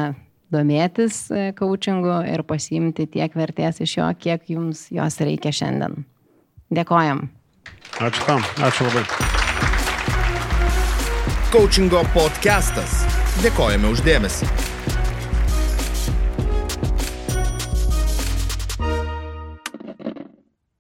[0.54, 1.26] domėtis
[1.60, 6.04] coachingu ir pasiimti tiek vertės iš jo, kiek jums jos reikia šiandien.
[6.74, 7.28] Dėkojam.
[8.00, 9.06] Ačiū tam, ačiū labai.
[11.50, 13.00] Coachingo podcastas.
[13.42, 14.69] Dėkojame uždėmesi.